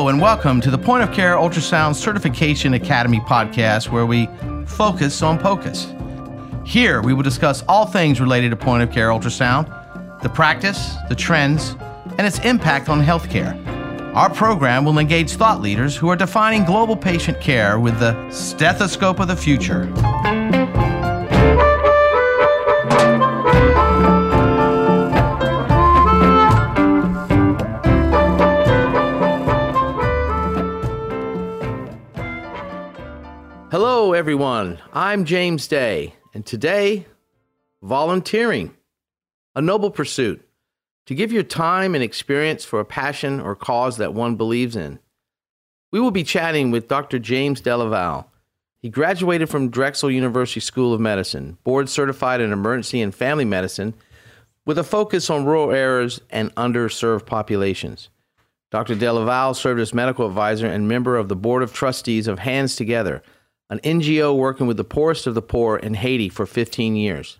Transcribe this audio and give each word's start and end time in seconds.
Hello, 0.00 0.08
and 0.08 0.18
welcome 0.18 0.62
to 0.62 0.70
the 0.70 0.78
Point 0.78 1.02
of 1.02 1.12
Care 1.12 1.36
Ultrasound 1.36 1.94
Certification 1.94 2.72
Academy 2.72 3.20
podcast, 3.20 3.90
where 3.90 4.06
we 4.06 4.30
focus 4.64 5.20
on 5.20 5.38
POCUS. 5.38 5.94
Here, 6.64 7.02
we 7.02 7.12
will 7.12 7.22
discuss 7.22 7.62
all 7.68 7.84
things 7.84 8.18
related 8.18 8.48
to 8.48 8.56
point 8.56 8.82
of 8.82 8.90
care 8.90 9.10
ultrasound, 9.10 9.66
the 10.22 10.30
practice, 10.30 10.94
the 11.10 11.14
trends, 11.14 11.76
and 12.16 12.26
its 12.26 12.38
impact 12.46 12.88
on 12.88 13.04
healthcare. 13.04 13.54
Our 14.14 14.30
program 14.30 14.86
will 14.86 14.98
engage 14.98 15.32
thought 15.32 15.60
leaders 15.60 15.94
who 15.98 16.08
are 16.08 16.16
defining 16.16 16.64
global 16.64 16.96
patient 16.96 17.38
care 17.38 17.78
with 17.78 18.00
the 18.00 18.30
stethoscope 18.30 19.20
of 19.20 19.28
the 19.28 19.36
future. 19.36 19.84
Hello, 34.00 34.14
everyone. 34.14 34.78
I'm 34.94 35.26
James 35.26 35.68
Day, 35.68 36.14
and 36.32 36.46
today, 36.46 37.04
volunteering, 37.82 38.74
a 39.54 39.60
noble 39.60 39.90
pursuit 39.90 40.42
to 41.04 41.14
give 41.14 41.30
your 41.30 41.42
time 41.42 41.94
and 41.94 42.02
experience 42.02 42.64
for 42.64 42.80
a 42.80 42.84
passion 42.86 43.40
or 43.40 43.54
cause 43.54 43.98
that 43.98 44.14
one 44.14 44.36
believes 44.36 44.74
in. 44.74 45.00
We 45.92 46.00
will 46.00 46.12
be 46.12 46.24
chatting 46.24 46.70
with 46.70 46.88
Dr. 46.88 47.18
James 47.18 47.60
Delaval. 47.60 48.24
He 48.78 48.88
graduated 48.88 49.50
from 49.50 49.68
Drexel 49.68 50.10
University 50.10 50.60
School 50.60 50.94
of 50.94 51.00
Medicine, 51.00 51.58
board 51.62 51.90
certified 51.90 52.40
in 52.40 52.54
emergency 52.54 53.02
and 53.02 53.14
family 53.14 53.44
medicine, 53.44 53.92
with 54.64 54.78
a 54.78 54.82
focus 54.82 55.28
on 55.28 55.44
rural 55.44 55.72
areas 55.72 56.22
and 56.30 56.54
underserved 56.54 57.26
populations. 57.26 58.08
Dr. 58.70 58.96
Delaval 58.96 59.54
served 59.54 59.78
as 59.78 59.92
medical 59.92 60.26
advisor 60.26 60.68
and 60.68 60.88
member 60.88 61.18
of 61.18 61.28
the 61.28 61.36
board 61.36 61.62
of 61.62 61.74
trustees 61.74 62.28
of 62.28 62.38
Hands 62.38 62.74
Together, 62.74 63.22
an 63.70 63.78
NGO 63.78 64.36
working 64.36 64.66
with 64.66 64.76
the 64.76 64.84
poorest 64.84 65.26
of 65.26 65.34
the 65.34 65.42
poor 65.42 65.76
in 65.76 65.94
Haiti 65.94 66.28
for 66.28 66.44
15 66.44 66.96
years. 66.96 67.38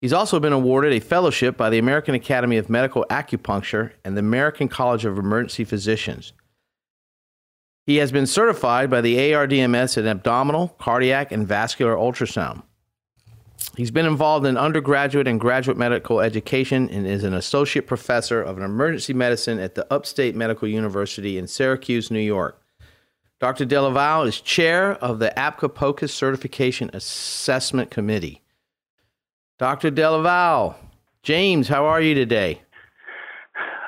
He's 0.00 0.12
also 0.12 0.38
been 0.38 0.52
awarded 0.52 0.92
a 0.92 1.00
fellowship 1.00 1.56
by 1.56 1.70
the 1.70 1.78
American 1.78 2.14
Academy 2.14 2.58
of 2.58 2.68
Medical 2.68 3.06
Acupuncture 3.08 3.92
and 4.04 4.16
the 4.16 4.20
American 4.20 4.68
College 4.68 5.04
of 5.04 5.18
Emergency 5.18 5.64
Physicians. 5.64 6.32
He 7.86 7.96
has 7.96 8.12
been 8.12 8.26
certified 8.26 8.90
by 8.90 9.00
the 9.00 9.16
ARDMS 9.16 9.96
in 9.96 10.06
abdominal, 10.06 10.68
cardiac, 10.78 11.32
and 11.32 11.48
vascular 11.48 11.96
ultrasound. 11.96 12.62
He's 13.76 13.90
been 13.90 14.06
involved 14.06 14.44
in 14.44 14.56
undergraduate 14.56 15.26
and 15.26 15.40
graduate 15.40 15.76
medical 15.76 16.20
education 16.20 16.88
and 16.90 17.06
is 17.06 17.24
an 17.24 17.34
associate 17.34 17.86
professor 17.86 18.42
of 18.42 18.58
emergency 18.58 19.14
medicine 19.14 19.58
at 19.58 19.74
the 19.74 19.92
Upstate 19.92 20.36
Medical 20.36 20.68
University 20.68 21.38
in 21.38 21.46
Syracuse, 21.46 22.10
New 22.10 22.20
York. 22.20 22.61
Dr. 23.42 23.66
Delaval 23.66 24.28
is 24.28 24.40
chair 24.40 24.92
of 25.02 25.18
the 25.18 25.32
APCA 25.36 25.74
POCUS 25.74 26.14
Certification 26.14 26.90
Assessment 26.92 27.90
Committee. 27.90 28.40
Dr. 29.58 29.90
Delaval, 29.90 30.76
James, 31.24 31.66
how 31.66 31.86
are 31.86 32.00
you 32.00 32.14
today? 32.14 32.62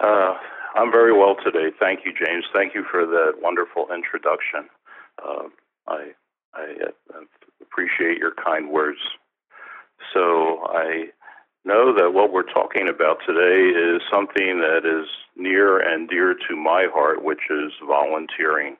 Uh, 0.02 0.34
I'm 0.74 0.90
very 0.90 1.16
well 1.16 1.36
today. 1.36 1.70
Thank 1.78 2.00
you, 2.04 2.12
James. 2.12 2.44
Thank 2.52 2.74
you 2.74 2.84
for 2.90 3.06
that 3.06 3.34
wonderful 3.40 3.86
introduction. 3.94 4.68
Uh, 5.24 5.44
I, 5.86 6.10
I 6.52 6.74
uh, 7.14 7.20
appreciate 7.62 8.18
your 8.18 8.32
kind 8.34 8.70
words. 8.70 8.98
So 10.12 10.66
I 10.66 11.10
know 11.64 11.94
that 11.96 12.12
what 12.12 12.32
we're 12.32 12.42
talking 12.42 12.88
about 12.88 13.18
today 13.24 13.68
is 13.70 14.02
something 14.12 14.58
that 14.58 14.80
is 14.84 15.06
near 15.36 15.78
and 15.78 16.08
dear 16.08 16.34
to 16.48 16.56
my 16.56 16.88
heart, 16.92 17.22
which 17.22 17.42
is 17.50 17.70
volunteering. 17.86 18.78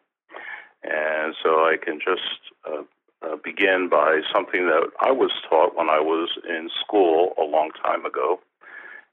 And 0.85 1.35
so 1.43 1.65
I 1.65 1.77
can 1.83 1.99
just 1.99 2.41
uh, 2.69 2.83
uh, 3.23 3.37
begin 3.43 3.89
by 3.91 4.21
something 4.33 4.67
that 4.67 4.91
I 5.01 5.13
was 5.13 5.31
taught 5.49 5.77
when 5.77 5.89
I 5.89 6.01
was 6.01 6.31
in 6.49 6.69
school 6.85 7.33
a 7.39 7.45
long 7.45 7.71
time 7.83 8.05
ago. 8.05 8.41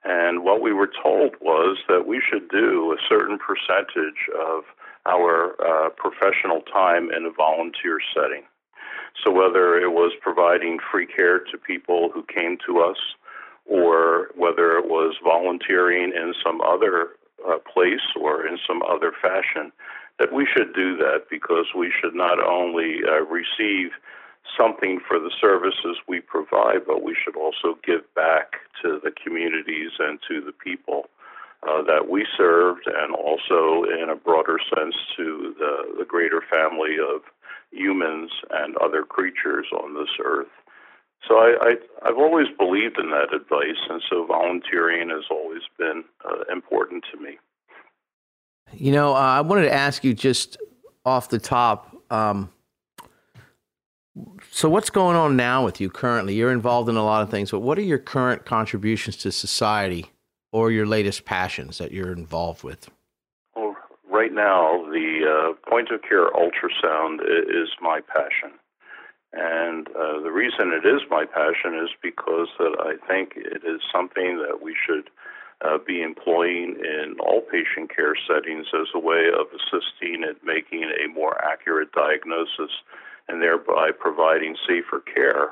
And 0.04 0.44
what 0.44 0.62
we 0.62 0.74
were 0.74 0.90
told 1.02 1.36
was 1.40 1.78
that 1.88 2.08
we 2.08 2.22
should 2.22 2.50
do 2.50 2.94
a 2.94 3.02
certain 3.08 3.38
percentage 3.38 4.28
of 4.38 4.64
our 5.06 5.56
uh, 5.62 5.90
professional 5.90 6.62
time 6.62 7.09
in 7.12 7.26
a 7.26 7.32
volunteer 7.32 8.00
setting. 8.14 8.44
So, 9.24 9.32
whether 9.32 9.78
it 9.78 9.92
was 9.92 10.14
providing 10.22 10.80
free 10.92 11.06
care 11.06 11.40
to 11.40 11.58
people 11.58 12.09
who 12.14 12.24
came 12.24 12.58
to 12.66 12.80
us, 12.80 12.98
or 13.66 14.30
whether 14.36 14.78
it 14.78 14.88
was 14.88 15.16
volunteering 15.24 16.14
in 16.16 16.34
some 16.44 16.62
other 16.62 17.09
uh, 17.48 17.58
place 17.72 18.02
or 18.20 18.48
in 18.48 18.58
some 18.66 18.82
other 18.84 19.12
fashion, 19.22 19.72
that 20.20 20.34
we 20.34 20.46
should 20.46 20.74
do 20.74 20.98
that 20.98 21.26
because 21.30 21.68
we 21.76 21.92
should 21.92 22.16
not 22.16 22.40
only 22.44 23.00
uh, 23.08 23.24
receive 23.26 23.92
something 24.58 25.00
for 25.08 25.20
the 25.20 25.32
services 25.40 25.98
we 26.08 26.20
provide, 26.20 26.86
but 26.86 27.04
we 27.04 27.16
should 27.16 27.36
also 27.36 27.78
give 27.86 28.02
back 28.16 28.54
to 28.82 29.00
the 29.04 29.12
communities 29.12 29.92
and 30.00 30.20
to 30.28 30.42
the 30.42 30.52
people 30.52 31.06
uh, 31.68 31.82
that 31.84 32.10
we 32.10 32.26
served, 32.36 32.88
and 32.88 33.14
also 33.14 33.84
in 33.84 34.10
a 34.10 34.16
broader 34.16 34.58
sense 34.76 34.96
to 35.16 35.54
the, 35.60 35.96
the 36.00 36.06
greater 36.06 36.42
family 36.50 36.98
of 36.98 37.22
humans 37.72 38.32
and 38.50 38.76
other 38.78 39.04
creatures 39.04 39.68
on 39.72 39.94
this 39.94 40.10
earth. 40.24 40.48
So 41.28 41.36
I, 41.38 41.76
I, 42.04 42.08
have 42.08 42.18
always 42.18 42.48
believed 42.58 42.98
in 42.98 43.12
that 43.12 43.34
advice, 43.34 43.78
and 43.90 44.02
so 44.10 44.26
volunteering 44.26 45.10
has 45.10 45.26
always 45.30 45.62
been 45.78 46.04
uh, 46.26 46.52
important 46.52 47.06
to 47.14 47.20
me. 47.20 47.38
You 48.74 48.92
know, 48.92 49.14
uh, 49.14 49.20
I 49.20 49.42
wanted 49.42 49.64
to 49.64 49.74
ask 49.74 50.04
you 50.04 50.14
just 50.14 50.58
off 51.06 51.30
the 51.30 51.40
top. 51.40 51.96
Um, 52.09 52.52
so, 54.52 54.70
what's 54.70 54.90
going 54.90 55.16
on 55.16 55.36
now 55.36 55.64
with 55.64 55.80
you 55.80 55.90
currently? 55.90 56.36
You're 56.36 56.52
involved 56.52 56.90
in 56.90 56.96
a 56.96 57.04
lot 57.04 57.24
of 57.24 57.30
things, 57.30 57.52
but 57.52 57.59
what 57.59 57.78
are 57.78 57.84
your 57.84 57.98
current 57.98 58.46
contributions 58.46 59.16
to 59.18 59.32
society 59.32 60.12
or 60.52 60.72
your 60.72 60.86
latest 60.86 61.26
passions 61.26 61.78
that 61.78 61.92
you're 61.92 62.12
involved 62.12 62.64
with? 62.64 62.90
Well, 63.56 63.76
right 64.09 64.34
now, 64.34 64.84
the 64.92 65.53
uh, 65.56 65.70
point 65.70 65.90
of 65.92 66.02
care 66.02 66.30
ultrasound 66.32 67.20
is 67.22 67.70
my 67.82 68.02
passion. 68.02 68.52
And 69.34 69.88
uh, 69.90 70.20
the 70.20 70.32
reason 70.32 70.74
it 70.74 70.86
is 70.86 71.02
my 71.09 71.24
passion 71.26 71.80
is 71.82 71.90
because 72.02 72.50
that 72.59 72.76
I 72.80 72.96
think 73.08 73.34
it 73.38 73.64
is 73.66 73.80
something 73.92 74.46
that 74.46 74.62
we 74.62 74.76
should 74.76 75.09
uh, 75.64 75.78
be 75.86 76.02
employing 76.02 76.76
in 76.80 77.16
all 77.20 77.42
patient 77.42 77.96
care 77.96 78.16
settings 78.28 78.68
as 78.74 78.88
a 78.96 79.00
way 79.00 79.28
of 79.28 79.48
assisting 79.54 80.24
at 80.24 80.44
making 80.44 80.84
a 80.84 81.08
more 81.08 81.44
accurate 81.44 81.92
diagnosis 81.92 82.72
and 83.28 83.42
thereby 83.42 83.92
providing 83.98 84.56
safer 84.68 85.00
care 85.00 85.52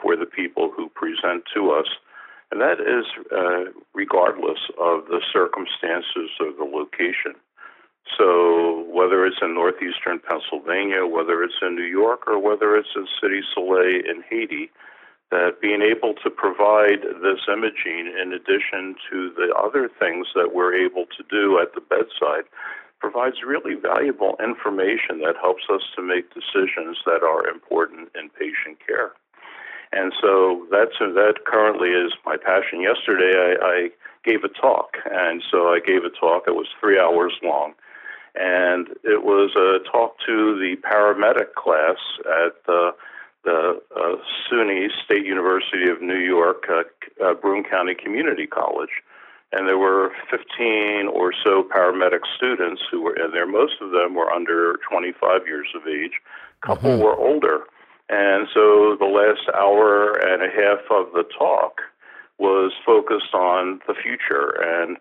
for 0.00 0.16
the 0.16 0.26
people 0.26 0.72
who 0.74 0.88
present 0.88 1.44
to 1.54 1.70
us. 1.70 1.86
And 2.50 2.60
that 2.60 2.80
is 2.80 3.06
uh, 3.30 3.70
regardless 3.94 4.58
of 4.80 5.06
the 5.06 5.20
circumstances 5.32 6.30
or 6.40 6.52
the 6.52 6.64
location. 6.64 7.34
So, 8.18 8.86
whether 8.90 9.24
it's 9.24 9.36
in 9.40 9.54
northeastern 9.54 10.18
Pennsylvania, 10.18 11.06
whether 11.06 11.44
it's 11.44 11.60
in 11.62 11.76
New 11.76 11.84
York, 11.84 12.26
or 12.26 12.40
whether 12.40 12.74
it's 12.76 12.88
in 12.96 13.06
Cité 13.22 13.40
Soleil 13.54 14.02
in 14.04 14.24
Haiti, 14.28 14.70
that 15.30 15.60
being 15.60 15.82
able 15.82 16.14
to 16.22 16.30
provide 16.30 17.02
this 17.22 17.40
imaging 17.46 18.12
in 18.20 18.32
addition 18.32 18.96
to 19.10 19.30
the 19.36 19.54
other 19.54 19.88
things 19.98 20.26
that 20.34 20.54
we're 20.54 20.74
able 20.74 21.06
to 21.16 21.22
do 21.30 21.58
at 21.58 21.74
the 21.74 21.80
bedside 21.80 22.44
provides 22.98 23.36
really 23.46 23.74
valuable 23.74 24.36
information 24.42 25.20
that 25.24 25.34
helps 25.40 25.64
us 25.72 25.82
to 25.96 26.02
make 26.02 26.34
decisions 26.34 26.98
that 27.06 27.22
are 27.22 27.48
important 27.48 28.08
in 28.14 28.28
patient 28.30 28.78
care. 28.86 29.12
And 29.92 30.12
so 30.20 30.66
that's 30.70 30.98
that 31.00 31.46
currently 31.46 31.88
is 31.88 32.12
my 32.24 32.36
passion. 32.36 32.80
Yesterday 32.82 33.34
I, 33.34 33.64
I 33.64 33.90
gave 34.24 34.44
a 34.44 34.48
talk, 34.48 34.96
and 35.10 35.42
so 35.50 35.68
I 35.68 35.80
gave 35.84 36.04
a 36.04 36.10
talk. 36.10 36.44
It 36.46 36.54
was 36.54 36.68
three 36.80 36.98
hours 36.98 37.32
long, 37.42 37.72
and 38.36 38.88
it 39.02 39.24
was 39.24 39.50
a 39.56 39.82
talk 39.90 40.16
to 40.26 40.58
the 40.58 40.76
paramedic 40.86 41.54
class 41.54 41.98
at 42.22 42.54
the 42.66 42.92
the 43.44 43.80
uh, 43.96 44.16
SUNY 44.50 44.88
State 45.04 45.24
University 45.24 45.88
of 45.90 46.02
New 46.02 46.18
York, 46.18 46.64
uh, 46.68 46.82
uh, 47.24 47.34
Broome 47.34 47.64
County 47.64 47.94
Community 47.94 48.46
College. 48.46 49.02
And 49.52 49.66
there 49.66 49.78
were 49.78 50.12
15 50.30 51.08
or 51.08 51.32
so 51.42 51.64
paramedic 51.64 52.20
students 52.36 52.82
who 52.90 53.02
were 53.02 53.16
in 53.16 53.32
there. 53.32 53.46
Most 53.46 53.74
of 53.80 53.90
them 53.90 54.14
were 54.14 54.30
under 54.30 54.78
25 54.88 55.46
years 55.46 55.66
of 55.74 55.88
age. 55.88 56.20
A 56.62 56.66
couple 56.66 56.90
mm-hmm. 56.90 57.02
were 57.02 57.16
older. 57.16 57.64
And 58.08 58.48
so 58.52 58.96
the 58.98 59.06
last 59.06 59.48
hour 59.56 60.14
and 60.14 60.42
a 60.42 60.50
half 60.50 60.80
of 60.90 61.12
the 61.12 61.24
talk 61.36 61.80
was 62.38 62.72
focused 62.84 63.34
on 63.34 63.80
the 63.86 63.94
future. 63.94 64.54
And, 64.62 64.96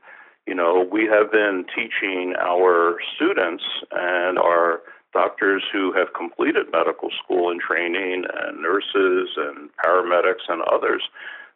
you 0.45 0.53
know, 0.53 0.87
we 0.91 1.05
have 1.05 1.31
been 1.31 1.65
teaching 1.75 2.33
our 2.39 2.97
students 3.15 3.63
and 3.91 4.37
our 4.37 4.81
doctors 5.13 5.63
who 5.71 5.91
have 5.93 6.13
completed 6.13 6.67
medical 6.71 7.09
school 7.23 7.49
and 7.49 7.59
training, 7.59 8.25
and 8.49 8.61
nurses 8.61 9.29
and 9.37 9.69
paramedics 9.83 10.45
and 10.49 10.61
others, 10.63 11.03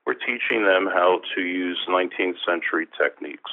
we're 0.06 0.14
teaching 0.14 0.64
them 0.64 0.86
how 0.86 1.22
to 1.36 1.42
use 1.42 1.80
19th 1.90 2.40
century 2.46 2.88
techniques. 3.02 3.52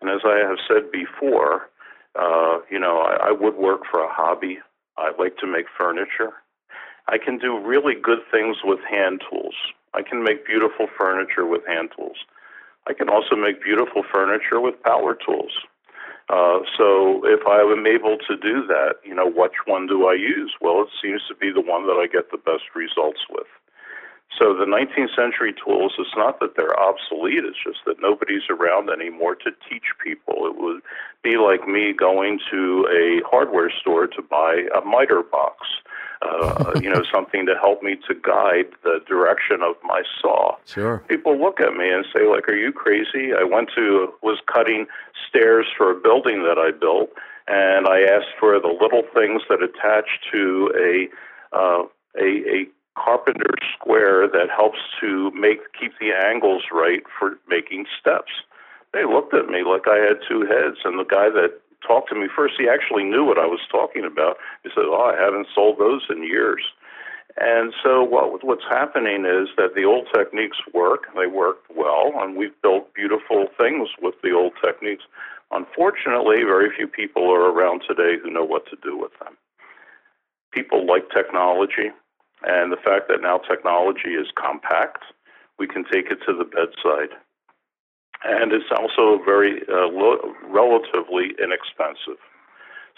And 0.00 0.10
as 0.10 0.22
I 0.24 0.38
have 0.48 0.58
said 0.66 0.90
before, 0.90 1.68
Uh, 2.16 2.60
you 2.70 2.78
know, 2.78 2.96
I, 3.10 3.28
I 3.28 3.30
woodwork 3.32 3.82
for 3.90 3.98
a 3.98 4.12
hobby. 4.20 4.58
I 4.96 5.10
like 5.18 5.36
to 5.38 5.48
make 5.48 5.66
furniture. 5.76 6.32
I 7.08 7.18
can 7.18 7.38
do 7.38 7.58
really 7.58 7.96
good 8.08 8.22
things 8.30 8.56
with 8.62 8.78
hand 8.88 9.20
tools. 9.28 9.56
I 9.98 10.02
can 10.08 10.22
make 10.22 10.46
beautiful 10.46 10.86
furniture 10.96 11.44
with 11.44 11.66
hand 11.66 11.90
tools. 11.96 12.18
I 12.86 12.92
can 12.94 13.08
also 13.08 13.34
make 13.34 13.56
beautiful 13.62 14.02
furniture 14.14 14.60
with 14.60 14.80
power 14.84 15.18
tools. 15.26 15.52
Uh, 16.28 16.60
so 16.76 17.20
if 17.24 17.46
I 17.46 17.60
am 17.60 17.86
able 17.86 18.16
to 18.26 18.36
do 18.36 18.66
that, 18.66 18.96
you 19.04 19.14
know, 19.14 19.28
which 19.28 19.60
one 19.66 19.86
do 19.86 20.06
I 20.06 20.14
use? 20.14 20.54
Well, 20.60 20.82
it 20.82 20.88
seems 21.02 21.22
to 21.28 21.34
be 21.34 21.52
the 21.52 21.60
one 21.60 21.86
that 21.86 22.00
I 22.00 22.06
get 22.06 22.30
the 22.30 22.38
best 22.38 22.74
results 22.74 23.20
with. 23.28 23.46
So 24.38 24.54
the 24.54 24.66
19th 24.66 25.14
century 25.14 25.54
tools, 25.64 25.94
it's 25.98 26.16
not 26.16 26.40
that 26.40 26.56
they're 26.56 26.78
obsolete, 26.78 27.44
it's 27.44 27.62
just 27.64 27.78
that 27.86 27.96
nobody's 28.00 28.42
around 28.50 28.90
anymore 28.90 29.36
to 29.36 29.50
teach 29.68 29.84
people. 30.02 30.46
It 30.46 30.56
would 30.58 30.82
be 31.22 31.36
like 31.36 31.68
me 31.68 31.92
going 31.92 32.40
to 32.50 32.88
a 32.90 33.28
hardware 33.28 33.70
store 33.80 34.06
to 34.08 34.22
buy 34.22 34.66
a 34.76 34.84
miter 34.84 35.22
box 35.22 35.66
uh, 36.24 36.72
you 36.80 36.90
know, 36.90 37.02
something 37.14 37.46
to 37.46 37.54
help 37.54 37.82
me 37.82 37.96
to 38.08 38.14
guide 38.14 38.66
the 38.82 39.00
direction 39.06 39.62
of 39.62 39.76
my 39.82 40.02
saw. 40.20 40.56
Sure. 40.66 41.02
People 41.08 41.38
look 41.38 41.60
at 41.60 41.74
me 41.74 41.88
and 41.90 42.04
say, 42.14 42.26
like, 42.26 42.48
"Are 42.48 42.56
you 42.56 42.72
crazy?" 42.72 43.32
I 43.38 43.44
went 43.44 43.70
to 43.76 44.12
was 44.22 44.38
cutting 44.52 44.86
stairs 45.28 45.66
for 45.76 45.90
a 45.90 45.94
building 46.00 46.42
that 46.42 46.58
I 46.58 46.70
built, 46.70 47.10
and 47.46 47.86
I 47.86 48.02
asked 48.02 48.34
for 48.38 48.58
the 48.60 48.68
little 48.68 49.02
things 49.14 49.42
that 49.48 49.62
attach 49.62 50.06
to 50.32 50.72
a 50.76 51.56
uh, 51.56 51.82
a, 52.16 52.26
a 52.26 52.66
carpenter 52.96 53.54
square 53.74 54.28
that 54.28 54.50
helps 54.54 54.78
to 55.00 55.30
make 55.32 55.60
keep 55.78 55.92
the 56.00 56.12
angles 56.12 56.62
right 56.72 57.02
for 57.18 57.38
making 57.48 57.86
steps. 58.00 58.32
They 58.92 59.04
looked 59.04 59.34
at 59.34 59.48
me 59.48 59.62
like 59.64 59.88
I 59.88 59.98
had 59.98 60.22
two 60.28 60.42
heads, 60.46 60.78
and 60.84 60.98
the 60.98 61.04
guy 61.04 61.30
that 61.30 61.60
talked 61.86 62.08
to 62.10 62.14
me 62.14 62.28
first, 62.34 62.54
he 62.56 62.68
actually 62.68 63.04
knew 63.04 63.24
what 63.24 63.38
I 63.38 63.46
was 63.46 63.60
talking 63.70 64.04
about. 64.04 64.36
He 64.62 64.70
said, 64.70 64.84
"Oh, 64.86 65.02
I 65.02 65.20
haven't 65.20 65.48
sold 65.54 65.78
those 65.78 66.06
in 66.08 66.22
years." 66.22 66.62
And 67.36 67.74
so 67.82 68.02
what 68.04 68.44
what's 68.44 68.64
happening 68.70 69.24
is 69.24 69.48
that 69.56 69.74
the 69.74 69.84
old 69.84 70.08
techniques 70.14 70.58
work. 70.72 71.06
They 71.16 71.26
worked 71.26 71.70
well, 71.74 72.12
and 72.16 72.36
we've 72.36 72.60
built 72.62 72.94
beautiful 72.94 73.48
things 73.58 73.88
with 74.00 74.14
the 74.22 74.32
old 74.32 74.52
techniques. 74.64 75.04
Unfortunately, 75.50 76.44
very 76.44 76.70
few 76.74 76.86
people 76.86 77.30
are 77.30 77.50
around 77.50 77.82
today 77.86 78.16
who 78.22 78.30
know 78.30 78.44
what 78.44 78.66
to 78.66 78.76
do 78.82 78.96
with 78.96 79.12
them. 79.18 79.36
People 80.52 80.86
like 80.86 81.10
technology, 81.10 81.90
and 82.44 82.72
the 82.72 82.76
fact 82.76 83.08
that 83.08 83.22
now 83.22 83.38
technology 83.38 84.14
is 84.14 84.28
compact, 84.36 85.02
we 85.58 85.66
can 85.66 85.84
take 85.84 86.06
it 86.10 86.18
to 86.26 86.32
the 86.36 86.44
bedside 86.44 87.16
and 88.24 88.52
it's 88.52 88.72
also 88.72 89.22
very 89.22 89.60
uh, 89.68 89.86
lo- 89.92 90.34
relatively 90.48 91.36
inexpensive. 91.36 92.18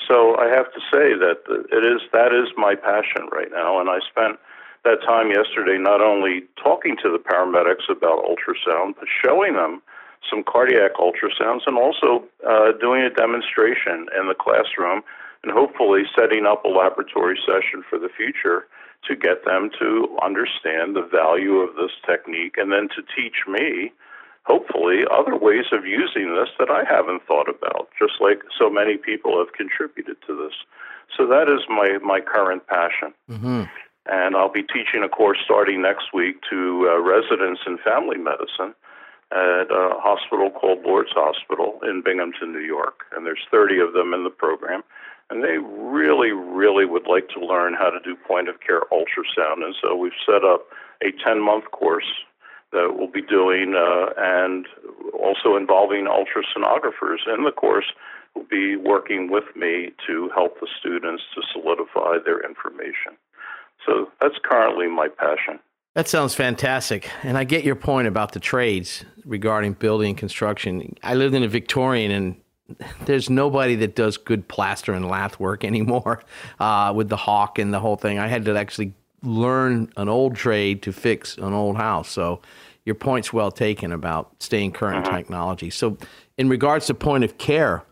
So 0.06 0.36
I 0.38 0.46
have 0.48 0.72
to 0.72 0.80
say 0.92 1.18
that 1.18 1.42
it 1.72 1.84
is 1.84 2.00
that 2.12 2.32
is 2.32 2.52
my 2.56 2.74
passion 2.74 3.28
right 3.32 3.50
now, 3.50 3.80
and 3.80 3.90
I 3.90 3.98
spent 4.08 4.38
that 4.84 5.02
time 5.02 5.30
yesterday 5.30 5.78
not 5.78 6.00
only 6.00 6.44
talking 6.62 6.96
to 7.02 7.10
the 7.10 7.18
paramedics 7.18 7.90
about 7.90 8.22
ultrasound, 8.22 8.94
but 8.94 9.08
showing 9.24 9.54
them 9.54 9.82
some 10.30 10.44
cardiac 10.44 10.94
ultrasounds, 10.94 11.66
and 11.66 11.76
also 11.76 12.22
uh, 12.46 12.72
doing 12.78 13.02
a 13.02 13.10
demonstration 13.10 14.06
in 14.14 14.28
the 14.28 14.36
classroom, 14.38 15.02
and 15.42 15.50
hopefully 15.50 16.02
setting 16.16 16.46
up 16.46 16.64
a 16.64 16.68
laboratory 16.68 17.38
session 17.46 17.82
for 17.88 17.98
the 17.98 18.10
future 18.16 18.66
to 19.08 19.16
get 19.16 19.44
them 19.44 19.70
to 19.78 20.16
understand 20.22 20.96
the 20.96 21.08
value 21.10 21.56
of 21.56 21.76
this 21.76 21.92
technique, 22.06 22.56
and 22.56 22.72
then 22.72 22.88
to 22.94 23.02
teach 23.14 23.46
me 23.48 23.92
hopefully 24.46 25.02
other 25.10 25.36
ways 25.36 25.66
of 25.72 25.84
using 25.84 26.34
this 26.34 26.48
that 26.58 26.70
I 26.70 26.84
haven't 26.88 27.26
thought 27.26 27.48
about, 27.48 27.88
just 27.98 28.14
like 28.20 28.42
so 28.58 28.70
many 28.70 28.96
people 28.96 29.38
have 29.38 29.52
contributed 29.52 30.16
to 30.26 30.36
this. 30.36 30.54
So 31.16 31.26
that 31.26 31.48
is 31.48 31.66
my, 31.68 31.98
my 32.02 32.20
current 32.20 32.66
passion. 32.66 33.12
Mm-hmm. 33.30 33.64
And 34.06 34.36
I'll 34.36 34.52
be 34.52 34.62
teaching 34.62 35.02
a 35.04 35.08
course 35.08 35.38
starting 35.44 35.82
next 35.82 36.14
week 36.14 36.36
to 36.50 36.88
uh, 36.90 37.02
residents 37.02 37.60
in 37.66 37.78
family 37.78 38.18
medicine 38.18 38.74
at 39.32 39.66
a 39.70 39.98
hospital 39.98 40.50
called 40.50 40.84
Lourdes 40.84 41.10
Hospital 41.12 41.80
in 41.82 42.02
Binghamton, 42.04 42.52
New 42.52 42.62
York. 42.62 43.02
And 43.10 43.26
there's 43.26 43.42
30 43.50 43.80
of 43.80 43.92
them 43.92 44.14
in 44.14 44.22
the 44.22 44.30
program. 44.30 44.82
And 45.30 45.42
they 45.42 45.58
really, 45.58 46.30
really 46.30 46.84
would 46.84 47.06
like 47.08 47.28
to 47.30 47.44
learn 47.44 47.74
how 47.74 47.90
to 47.90 47.98
do 48.04 48.14
point 48.14 48.48
of 48.48 48.60
care 48.60 48.82
ultrasound. 48.92 49.64
And 49.64 49.74
so 49.82 49.96
we've 49.96 50.12
set 50.24 50.44
up 50.44 50.66
a 51.02 51.10
10 51.24 51.42
month 51.42 51.70
course 51.72 52.06
that 52.72 52.94
we'll 52.96 53.10
be 53.10 53.22
doing, 53.22 53.74
uh, 53.74 54.12
and 54.16 54.66
also 55.18 55.56
involving 55.56 56.06
ultrasonographers 56.06 57.26
in 57.32 57.44
the 57.44 57.52
course 57.52 57.86
will 58.34 58.46
be 58.50 58.76
working 58.76 59.30
with 59.30 59.44
me 59.56 59.92
to 60.06 60.30
help 60.34 60.60
the 60.60 60.68
students 60.78 61.22
to 61.34 61.42
solidify 61.52 62.18
their 62.24 62.40
information. 62.44 63.16
So 63.86 64.08
that's 64.20 64.34
currently 64.44 64.88
my 64.88 65.08
passion. 65.08 65.58
That 65.94 66.08
sounds 66.08 66.34
fantastic. 66.34 67.08
And 67.22 67.38
I 67.38 67.44
get 67.44 67.64
your 67.64 67.74
point 67.74 68.06
about 68.06 68.32
the 68.32 68.40
trades 68.40 69.04
regarding 69.24 69.72
building 69.74 70.10
and 70.10 70.18
construction. 70.18 70.94
I 71.02 71.14
lived 71.14 71.34
in 71.34 71.42
a 71.42 71.48
Victorian 71.48 72.10
and 72.10 72.36
there's 73.04 73.30
nobody 73.30 73.74
that 73.76 73.94
does 73.94 74.16
good 74.16 74.48
plaster 74.48 74.92
and 74.92 75.08
lath 75.08 75.38
work 75.38 75.64
anymore 75.64 76.22
uh, 76.60 76.92
with 76.94 77.08
the 77.08 77.16
hawk 77.16 77.58
and 77.58 77.72
the 77.72 77.80
whole 77.80 77.96
thing. 77.96 78.18
I 78.18 78.26
had 78.26 78.44
to 78.46 78.56
actually 78.56 78.92
learn 79.22 79.90
an 79.96 80.08
old 80.08 80.36
trade 80.36 80.82
to 80.82 80.92
fix 80.92 81.36
an 81.36 81.52
old 81.52 81.76
house. 81.76 82.08
So 82.08 82.40
your 82.86 82.94
point's 82.94 83.32
well 83.32 83.50
taken 83.50 83.92
about 83.92 84.30
staying 84.40 84.72
current 84.72 85.04
mm-hmm. 85.04 85.14
technology. 85.14 85.70
So, 85.70 85.98
in 86.38 86.48
regards 86.48 86.86
to 86.86 86.94
point 86.94 87.24
of 87.24 87.36
care, 87.36 87.82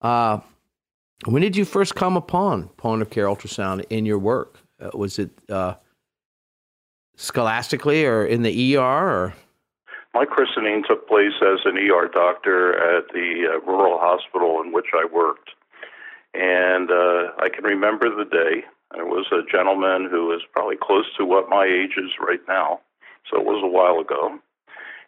uh, 0.00 0.40
when 1.26 1.42
did 1.42 1.56
you 1.56 1.64
first 1.64 1.94
come 1.94 2.16
upon 2.16 2.68
point 2.70 3.02
of 3.02 3.10
care 3.10 3.26
ultrasound 3.26 3.84
in 3.90 4.06
your 4.06 4.18
work? 4.18 4.58
Uh, 4.80 4.90
was 4.94 5.18
it 5.18 5.30
uh, 5.50 5.74
scholastically 7.16 8.06
or 8.06 8.24
in 8.24 8.42
the 8.42 8.76
ER? 8.76 8.80
Or? 8.80 9.34
My 10.18 10.24
christening 10.24 10.82
took 10.82 11.06
place 11.06 11.38
as 11.40 11.60
an 11.64 11.78
ER 11.78 12.10
doctor 12.12 12.74
at 12.74 13.04
the 13.14 13.54
uh, 13.54 13.60
rural 13.70 13.98
hospital 14.00 14.60
in 14.60 14.72
which 14.72 14.90
I 14.92 15.06
worked. 15.06 15.50
And 16.34 16.90
uh, 16.90 17.38
I 17.38 17.48
can 17.54 17.62
remember 17.62 18.10
the 18.10 18.28
day. 18.28 18.64
There 18.94 19.06
was 19.06 19.26
a 19.30 19.48
gentleman 19.48 20.08
who 20.10 20.26
was 20.26 20.42
probably 20.52 20.74
close 20.74 21.04
to 21.18 21.24
what 21.24 21.48
my 21.48 21.66
age 21.66 21.94
is 21.96 22.10
right 22.18 22.40
now 22.48 22.80
so 23.30 23.38
it 23.38 23.46
was 23.46 23.62
a 23.62 23.68
while 23.68 24.00
ago. 24.00 24.40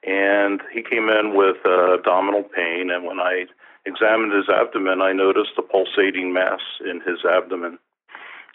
And 0.07 0.63
he 0.73 0.81
came 0.81 1.09
in 1.09 1.35
with 1.35 1.57
uh, 1.67 1.95
abdominal 1.95 2.45
pain, 2.45 2.91
and 2.91 3.05
when 3.05 3.19
I 3.19 3.47
examined 3.87 4.33
his 4.33 4.49
abdomen, 4.49 5.03
I 5.03 5.13
noticed 5.13 5.59
a 5.59 5.63
pulsating 5.63 6.33
mass 6.33 6.61
in 6.89 7.01
his 7.01 7.25
abdomen. 7.25 7.81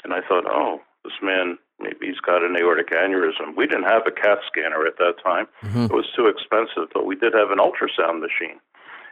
And 0.05 0.13
I 0.13 0.21
thought, 0.21 0.45
oh, 0.47 0.79
this 1.03 1.19
man, 1.21 1.57
maybe 1.79 2.07
he's 2.07 2.19
got 2.19 2.43
an 2.43 2.55
aortic 2.57 2.89
aneurysm. 2.91 3.55
We 3.55 3.67
didn't 3.67 3.85
have 3.85 4.07
a 4.07 4.11
CAT 4.11 4.39
scanner 4.47 4.85
at 4.85 4.97
that 4.97 5.15
time, 5.23 5.47
mm-hmm. 5.63 5.85
it 5.85 5.91
was 5.91 6.07
too 6.15 6.27
expensive, 6.27 6.89
but 6.93 7.05
we 7.05 7.15
did 7.15 7.33
have 7.33 7.51
an 7.51 7.59
ultrasound 7.59 8.21
machine. 8.21 8.59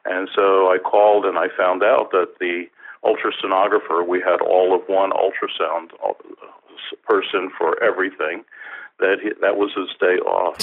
And 0.05 0.29
so 0.35 0.67
I 0.67 0.77
called 0.79 1.25
and 1.25 1.37
I 1.37 1.47
found 1.55 1.83
out 1.83 2.11
that 2.11 2.39
the 2.39 2.65
ultrasonographer, 3.03 4.05
we 4.07 4.19
had 4.19 4.41
all 4.41 4.75
of 4.75 4.81
one 4.87 5.11
ultrasound 5.11 5.91
uh, 6.03 6.13
person 7.07 7.51
for 7.57 7.81
everything 7.83 8.43
that 8.99 9.17
he, 9.21 9.31
that 9.41 9.57
was 9.57 9.71
his 9.75 9.89
day 9.99 10.17
off. 10.23 10.57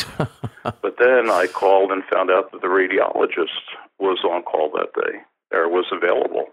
but 0.62 0.96
then 0.98 1.30
I 1.30 1.46
called 1.46 1.90
and 1.90 2.02
found 2.04 2.30
out 2.30 2.52
that 2.52 2.60
the 2.60 2.68
radiologist 2.68 3.60
was 3.98 4.18
on 4.24 4.42
call 4.42 4.70
that 4.74 4.92
day 4.94 5.18
or 5.52 5.68
was 5.68 5.86
available. 5.92 6.46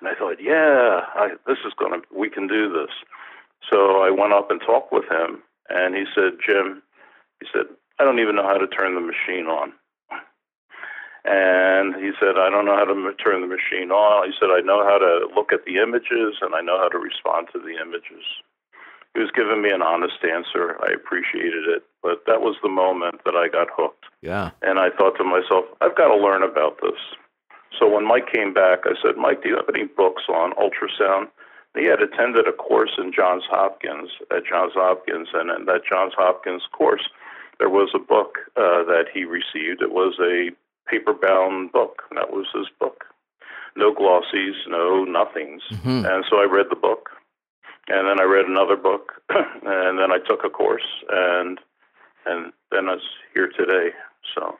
And 0.00 0.08
I 0.08 0.14
thought, 0.14 0.38
yeah, 0.40 1.02
I, 1.14 1.30
this 1.46 1.58
is 1.64 1.72
going 1.78 2.00
to, 2.00 2.06
we 2.16 2.28
can 2.28 2.48
do 2.48 2.72
this. 2.72 2.90
So 3.70 4.02
I 4.02 4.10
went 4.10 4.32
up 4.32 4.50
and 4.50 4.60
talked 4.60 4.92
with 4.92 5.04
him, 5.10 5.42
and 5.68 5.94
he 5.94 6.04
said, 6.14 6.38
Jim, 6.44 6.82
he 7.40 7.46
said, 7.52 7.66
I 7.98 8.04
don't 8.04 8.20
even 8.20 8.36
know 8.36 8.46
how 8.46 8.58
to 8.58 8.66
turn 8.66 8.94
the 8.94 9.00
machine 9.00 9.46
on. 9.46 9.72
And 11.24 11.94
he 12.02 12.10
said, 12.18 12.34
I 12.34 12.50
don't 12.50 12.66
know 12.66 12.74
how 12.74 12.84
to 12.84 13.14
turn 13.22 13.42
the 13.42 13.46
machine 13.46 13.92
on. 13.94 14.26
He 14.26 14.34
said, 14.40 14.50
I 14.50 14.60
know 14.60 14.82
how 14.82 14.98
to 14.98 15.30
look 15.36 15.52
at 15.52 15.64
the 15.64 15.78
images 15.78 16.42
and 16.42 16.52
I 16.52 16.60
know 16.60 16.78
how 16.82 16.88
to 16.88 16.98
respond 16.98 17.46
to 17.52 17.60
the 17.60 17.78
images 17.78 18.26
he 19.14 19.20
was 19.20 19.30
giving 19.34 19.60
me 19.60 19.70
an 19.70 19.82
honest 19.82 20.24
answer. 20.24 20.76
I 20.80 20.92
appreciated 20.92 21.68
it, 21.68 21.84
but 22.02 22.24
that 22.26 22.40
was 22.40 22.56
the 22.62 22.68
moment 22.68 23.20
that 23.24 23.36
I 23.36 23.48
got 23.48 23.68
hooked. 23.70 24.04
Yeah. 24.22 24.50
And 24.62 24.78
I 24.78 24.88
thought 24.88 25.16
to 25.18 25.24
myself, 25.24 25.66
I've 25.80 25.96
got 25.96 26.08
to 26.08 26.16
learn 26.16 26.42
about 26.42 26.80
this. 26.80 26.98
So 27.78 27.88
when 27.88 28.06
Mike 28.06 28.32
came 28.32 28.54
back, 28.54 28.80
I 28.84 28.94
said, 29.02 29.16
Mike, 29.16 29.42
do 29.42 29.50
you 29.50 29.56
have 29.56 29.68
any 29.68 29.84
books 29.84 30.22
on 30.28 30.52
ultrasound? 30.52 31.28
He 31.74 31.86
had 31.86 32.02
attended 32.02 32.46
a 32.46 32.52
course 32.52 32.92
in 32.98 33.12
Johns 33.12 33.44
Hopkins 33.48 34.10
at 34.30 34.44
Johns 34.44 34.72
Hopkins, 34.74 35.28
and 35.32 35.50
in 35.50 35.64
that 35.66 35.82
Johns 35.88 36.12
Hopkins 36.16 36.62
course, 36.72 37.08
there 37.58 37.70
was 37.70 37.90
a 37.94 37.98
book 37.98 38.38
uh, 38.56 38.84
that 38.84 39.06
he 39.12 39.24
received. 39.24 39.80
It 39.80 39.92
was 39.92 40.18
a 40.20 40.50
paper-bound 40.90 41.72
book. 41.72 42.02
And 42.10 42.18
that 42.18 42.32
was 42.32 42.46
his 42.54 42.66
book. 42.78 43.04
No 43.76 43.94
glossies, 43.94 44.56
no 44.68 45.04
nothings. 45.04 45.62
Mm-hmm. 45.70 46.04
And 46.04 46.24
so 46.28 46.36
I 46.36 46.44
read 46.44 46.66
the 46.68 46.76
book 46.76 47.08
and 47.88 48.06
then 48.06 48.20
I 48.20 48.24
read 48.24 48.46
another 48.46 48.76
book, 48.76 49.12
and 49.30 49.98
then 49.98 50.12
I 50.12 50.18
took 50.26 50.44
a 50.44 50.50
course, 50.50 50.86
and 51.10 51.58
and 52.24 52.52
then 52.70 52.88
I 52.88 52.94
was 52.94 53.02
here 53.34 53.48
today. 53.48 53.90
So 54.34 54.58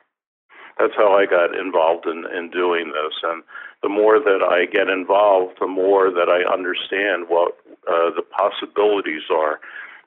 that's 0.79 0.95
how 0.95 1.13
I 1.13 1.25
got 1.25 1.57
involved 1.57 2.05
in 2.05 2.25
in 2.35 2.49
doing 2.49 2.93
this. 2.93 3.15
And 3.23 3.43
the 3.81 3.89
more 3.89 4.19
that 4.19 4.41
I 4.41 4.65
get 4.65 4.89
involved, 4.89 5.57
the 5.59 5.67
more 5.67 6.11
that 6.11 6.29
I 6.29 6.47
understand 6.51 7.27
what 7.27 7.57
uh, 7.87 8.11
the 8.15 8.23
possibilities 8.23 9.23
are. 9.29 9.59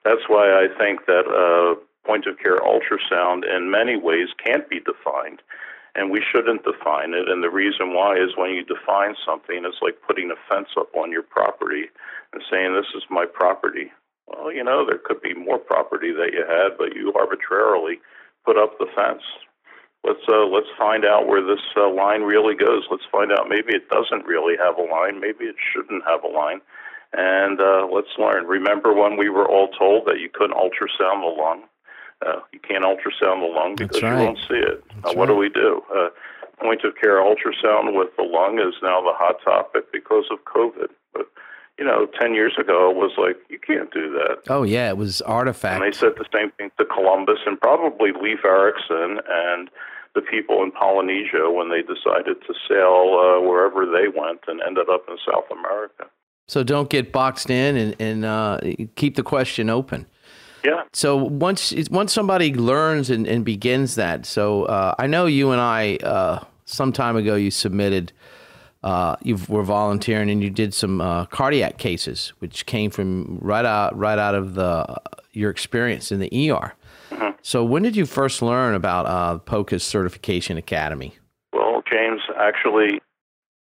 That's 0.04 0.28
why 0.28 0.48
I 0.48 0.66
think 0.78 1.06
that 1.06 1.26
uh, 1.26 1.80
point 2.06 2.26
of 2.26 2.38
care 2.38 2.58
ultrasound 2.58 3.42
in 3.44 3.70
many 3.70 3.96
ways 3.96 4.28
can't 4.44 4.68
be 4.68 4.80
defined 4.80 5.42
and 5.96 6.10
we 6.10 6.22
shouldn't 6.30 6.62
define 6.62 7.14
it. 7.14 7.28
And 7.28 7.42
the 7.42 7.50
reason 7.50 7.94
why 7.94 8.16
is 8.16 8.36
when 8.36 8.50
you 8.50 8.62
define 8.62 9.16
something, 9.24 9.64
it's 9.64 9.80
like 9.80 9.96
putting 10.06 10.30
a 10.30 10.36
fence 10.48 10.68
up 10.76 10.94
on 10.94 11.10
your 11.10 11.22
property 11.22 11.88
and 12.32 12.42
saying, 12.50 12.74
This 12.74 12.92
is 12.94 13.02
my 13.10 13.24
property. 13.24 13.90
Well, 14.28 14.52
you 14.52 14.62
know, 14.62 14.84
there 14.84 15.00
could 15.02 15.22
be 15.22 15.34
more 15.34 15.58
property 15.58 16.12
that 16.12 16.32
you 16.36 16.44
had, 16.44 16.76
but 16.76 16.94
you 16.94 17.12
arbitrarily 17.14 17.98
put 18.44 18.58
up 18.58 18.78
the 18.78 18.86
fence. 18.94 19.22
Let's 20.06 20.22
uh, 20.28 20.46
let's 20.46 20.70
find 20.78 21.04
out 21.04 21.26
where 21.26 21.42
this 21.42 21.62
uh, 21.76 21.90
line 21.90 22.22
really 22.22 22.54
goes. 22.54 22.84
Let's 22.90 23.02
find 23.10 23.32
out 23.32 23.48
maybe 23.48 23.74
it 23.74 23.88
doesn't 23.88 24.24
really 24.24 24.54
have 24.56 24.78
a 24.78 24.82
line. 24.82 25.18
Maybe 25.18 25.46
it 25.46 25.56
shouldn't 25.58 26.04
have 26.06 26.22
a 26.22 26.28
line, 26.28 26.60
and 27.12 27.60
uh, 27.60 27.88
let's 27.92 28.14
learn. 28.16 28.46
Remember 28.46 28.94
when 28.94 29.16
we 29.16 29.28
were 29.30 29.48
all 29.48 29.66
told 29.76 30.06
that 30.06 30.20
you 30.20 30.30
couldn't 30.32 30.56
ultrasound 30.56 31.26
the 31.26 31.34
lung? 31.36 31.62
Uh, 32.24 32.40
you 32.52 32.60
can't 32.60 32.84
ultrasound 32.84 33.42
the 33.42 33.52
lung 33.52 33.74
because 33.74 34.00
right. 34.00 34.16
you 34.16 34.24
won't 34.24 34.38
see 34.38 34.54
it. 34.54 34.84
Now, 35.04 35.12
what 35.14 35.28
right. 35.28 35.34
do 35.34 35.36
we 35.36 35.48
do? 35.48 35.82
Uh, 35.92 36.08
point 36.62 36.84
of 36.84 36.94
care 36.94 37.18
ultrasound 37.18 37.98
with 37.98 38.14
the 38.16 38.22
lung 38.22 38.60
is 38.60 38.74
now 38.82 39.00
the 39.00 39.12
hot 39.12 39.42
topic 39.44 39.90
because 39.92 40.24
of 40.30 40.38
COVID. 40.44 40.88
But 41.14 41.26
you 41.80 41.84
know, 41.84 42.06
ten 42.20 42.32
years 42.32 42.54
ago 42.60 42.90
it 42.90 42.96
was 42.96 43.10
like 43.18 43.38
you 43.50 43.58
can't 43.58 43.92
do 43.92 44.12
that. 44.12 44.42
Oh 44.48 44.62
yeah, 44.62 44.88
it 44.88 44.96
was 44.96 45.20
artifact. 45.22 45.82
And 45.82 45.92
they 45.92 45.96
said 45.96 46.12
the 46.16 46.26
same 46.32 46.52
thing 46.52 46.70
to 46.78 46.84
Columbus 46.84 47.40
and 47.44 47.60
probably 47.60 48.12
Leif 48.12 48.44
Erikson 48.44 49.18
and 49.28 49.68
the 50.16 50.22
people 50.22 50.62
in 50.64 50.72
Polynesia 50.72 51.50
when 51.50 51.68
they 51.68 51.82
decided 51.82 52.40
to 52.46 52.54
sail 52.66 53.20
uh, 53.20 53.40
wherever 53.46 53.86
they 53.86 54.08
went 54.08 54.40
and 54.48 54.60
ended 54.66 54.88
up 54.88 55.04
in 55.08 55.16
South 55.30 55.44
America. 55.52 56.06
So 56.48 56.64
don't 56.64 56.88
get 56.88 57.12
boxed 57.12 57.50
in 57.50 57.76
and, 57.76 57.96
and 58.00 58.24
uh, 58.24 58.60
keep 58.96 59.14
the 59.14 59.22
question 59.22 59.68
open. 59.68 60.06
Yeah. 60.64 60.82
So 60.92 61.16
once 61.16 61.72
once 61.90 62.12
somebody 62.12 62.54
learns 62.54 63.10
and, 63.10 63.26
and 63.26 63.44
begins 63.44 63.94
that, 63.96 64.26
so 64.26 64.64
uh, 64.64 64.94
I 64.98 65.06
know 65.06 65.26
you 65.26 65.52
and 65.52 65.60
I 65.60 65.96
uh, 65.96 66.44
some 66.64 66.92
time 66.92 67.16
ago 67.16 67.36
you 67.36 67.50
submitted, 67.50 68.12
uh, 68.82 69.16
you 69.22 69.38
were 69.48 69.62
volunteering 69.62 70.30
and 70.30 70.42
you 70.42 70.50
did 70.50 70.72
some 70.74 71.00
uh, 71.00 71.26
cardiac 71.26 71.78
cases, 71.78 72.32
which 72.38 72.66
came 72.66 72.90
from 72.90 73.38
right 73.40 73.64
out 73.64 73.96
right 73.96 74.18
out 74.18 74.34
of 74.34 74.54
the 74.54 74.96
your 75.32 75.50
experience 75.50 76.10
in 76.10 76.20
the 76.20 76.50
ER. 76.50 76.74
So 77.46 77.62
when 77.62 77.84
did 77.84 77.94
you 77.94 78.06
first 78.06 78.42
learn 78.42 78.74
about 78.74 79.06
uh, 79.06 79.38
POCUS 79.38 79.84
Certification 79.84 80.58
Academy? 80.58 81.14
Well, 81.52 81.80
James, 81.88 82.20
actually, 82.36 83.00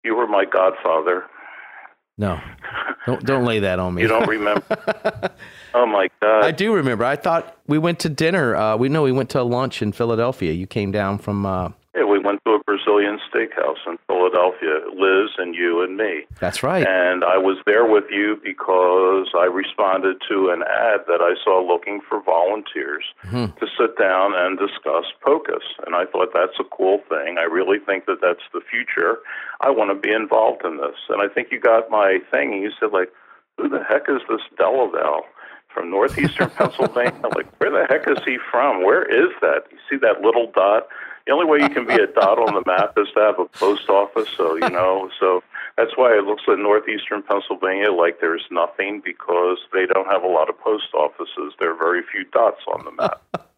you 0.05 0.15
were 0.15 0.25
my 0.25 0.45
godfather. 0.45 1.25
No, 2.17 2.39
don't 3.05 3.25
don't 3.25 3.43
lay 3.43 3.59
that 3.59 3.79
on 3.79 3.95
me. 3.95 4.03
You 4.03 4.07
don't 4.07 4.25
remember? 4.25 4.63
oh 5.73 5.85
my 5.85 6.07
God! 6.21 6.45
I 6.45 6.51
do 6.51 6.73
remember. 6.73 7.03
I 7.03 7.17
thought 7.17 7.57
we 7.67 7.77
went 7.77 7.99
to 7.99 8.09
dinner. 8.09 8.55
Uh, 8.55 8.77
we 8.77 8.87
know 8.87 9.01
we 9.01 9.11
went 9.11 9.31
to 9.31 9.43
lunch 9.43 9.81
in 9.81 9.91
Philadelphia. 9.91 10.53
You 10.53 10.65
came 10.65 10.93
down 10.93 11.17
from. 11.17 11.45
Uh, 11.45 11.69
went 12.23 12.41
to 12.45 12.53
a 12.53 12.59
Brazilian 12.63 13.19
steakhouse 13.29 13.77
in 13.85 13.97
Philadelphia. 14.07 14.79
Liz 14.95 15.29
and 15.37 15.53
you 15.53 15.81
and 15.81 15.97
me. 15.97 16.25
That's 16.39 16.63
right. 16.63 16.85
And 16.87 17.23
I 17.23 17.37
was 17.37 17.57
there 17.65 17.85
with 17.85 18.05
you 18.09 18.39
because 18.43 19.27
I 19.37 19.45
responded 19.45 20.17
to 20.29 20.49
an 20.49 20.63
ad 20.63 21.01
that 21.07 21.21
I 21.21 21.35
saw 21.43 21.61
looking 21.61 21.99
for 22.07 22.21
volunteers 22.21 23.03
Mhm. 23.25 23.55
to 23.59 23.67
sit 23.77 23.97
down 23.97 24.33
and 24.35 24.57
discuss 24.57 25.05
POCUS. 25.21 25.63
And 25.85 25.95
I 25.95 26.05
thought 26.05 26.33
that's 26.33 26.59
a 26.59 26.63
cool 26.63 26.99
thing. 27.09 27.37
I 27.37 27.43
really 27.43 27.79
think 27.79 28.05
that 28.05 28.21
that's 28.21 28.43
the 28.53 28.61
future. 28.61 29.19
I 29.61 29.69
want 29.69 29.89
to 29.91 29.95
be 29.95 30.11
involved 30.13 30.63
in 30.65 30.77
this. 30.77 30.95
And 31.09 31.21
I 31.21 31.27
think 31.27 31.51
you 31.51 31.59
got 31.59 31.89
my 31.89 32.19
thing 32.31 32.53
and 32.53 32.61
you 32.63 32.71
said, 32.79 32.91
like, 32.93 33.11
who 33.57 33.67
the 33.69 33.83
heck 33.83 34.09
is 34.09 34.21
this 34.29 34.41
Delaval? 34.57 35.21
From 35.73 35.89
northeastern 35.89 36.49
Pennsylvania, 36.57 37.27
like 37.35 37.47
where 37.57 37.71
the 37.71 37.87
heck 37.89 38.07
is 38.07 38.19
he 38.25 38.37
from? 38.51 38.83
Where 38.83 39.01
is 39.01 39.31
that? 39.41 39.63
You 39.71 39.77
see 39.89 39.97
that 40.05 40.21
little 40.21 40.51
dot? 40.53 40.87
The 41.25 41.31
only 41.31 41.45
way 41.45 41.59
you 41.59 41.69
can 41.69 41.87
be 41.87 41.93
a 41.93 42.07
dot 42.07 42.37
on 42.37 42.53
the 42.53 42.63
map 42.65 42.97
is 42.97 43.07
to 43.15 43.19
have 43.21 43.39
a 43.39 43.45
post 43.45 43.89
office. 43.89 44.27
So 44.35 44.55
you 44.55 44.69
know, 44.77 45.09
so 45.19 45.43
that's 45.77 45.91
why 45.95 46.13
it 46.17 46.25
looks 46.25 46.43
at 46.47 46.59
northeastern 46.59 47.23
Pennsylvania 47.23 47.91
like 47.91 48.19
there's 48.19 48.45
nothing 48.51 49.01
because 49.03 49.57
they 49.71 49.85
don't 49.85 50.07
have 50.07 50.23
a 50.23 50.27
lot 50.27 50.49
of 50.49 50.59
post 50.59 50.93
offices. 50.93 51.53
There 51.59 51.71
are 51.71 51.77
very 51.77 52.01
few 52.11 52.25
dots 52.25 52.61
on 52.67 52.85
the 52.85 52.91
map. 52.91 53.21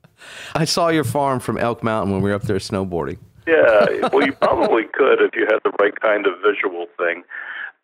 I 0.55 0.65
saw 0.65 0.89
your 0.89 1.03
farm 1.03 1.39
from 1.39 1.57
Elk 1.57 1.83
Mountain 1.83 2.13
when 2.13 2.21
we 2.21 2.29
were 2.29 2.35
up 2.35 2.43
there 2.43 2.57
snowboarding. 2.57 3.17
Yeah, 3.45 4.09
well, 4.11 4.25
you 4.25 4.33
probably 4.33 4.83
could 4.93 5.21
if 5.21 5.35
you 5.35 5.45
had 5.45 5.59
the 5.63 5.71
right 5.79 5.99
kind 5.99 6.25
of 6.25 6.33
visual 6.41 6.87
thing. 6.97 7.23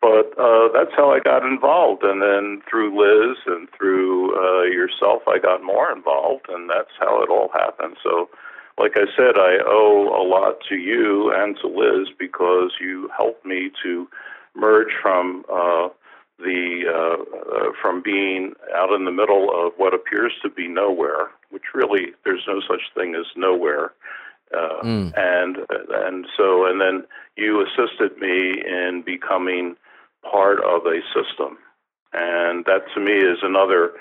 But 0.00 0.36
uh, 0.36 0.68
that's 0.74 0.90
how 0.96 1.12
I 1.12 1.20
got 1.20 1.46
involved, 1.46 2.02
and 2.02 2.20
then 2.20 2.60
through 2.68 2.90
Liz 2.98 3.38
and 3.46 3.68
through 3.70 4.34
uh, 4.34 4.64
yourself, 4.64 5.22
I 5.28 5.38
got 5.38 5.62
more 5.62 5.92
involved, 5.92 6.46
and 6.48 6.68
that's 6.68 6.90
how 6.98 7.22
it 7.22 7.30
all 7.30 7.50
happened. 7.54 7.96
So, 8.02 8.28
like 8.82 8.96
I 8.96 9.06
said, 9.16 9.38
I 9.38 9.58
owe 9.64 10.08
a 10.10 10.24
lot 10.26 10.56
to 10.68 10.74
you 10.74 11.32
and 11.32 11.56
to 11.62 11.68
Liz 11.68 12.08
because 12.18 12.72
you 12.80 13.08
helped 13.16 13.46
me 13.46 13.70
to 13.84 14.08
merge 14.56 14.92
from 15.00 15.44
uh, 15.48 15.88
the 16.40 16.82
uh, 16.88 17.38
uh, 17.56 17.72
from 17.80 18.02
being 18.02 18.54
out 18.74 18.92
in 18.92 19.04
the 19.04 19.12
middle 19.12 19.48
of 19.54 19.72
what 19.76 19.94
appears 19.94 20.32
to 20.42 20.50
be 20.50 20.66
nowhere, 20.66 21.28
which 21.50 21.62
really 21.74 22.08
there's 22.24 22.42
no 22.48 22.60
such 22.68 22.82
thing 22.94 23.14
as 23.14 23.26
nowhere. 23.36 23.92
Uh, 24.52 24.82
Mm. 24.84 25.12
and 25.16 25.56
and 26.04 26.26
so 26.36 26.66
and 26.66 26.80
then 26.80 27.04
you 27.36 27.64
assisted 27.64 28.18
me 28.18 28.60
in 28.66 29.02
becoming 29.06 29.76
part 30.28 30.58
of 30.62 30.84
a 30.86 31.00
system, 31.14 31.56
and 32.12 32.64
that 32.66 32.82
to 32.94 33.00
me 33.00 33.12
is 33.12 33.38
another 33.42 33.92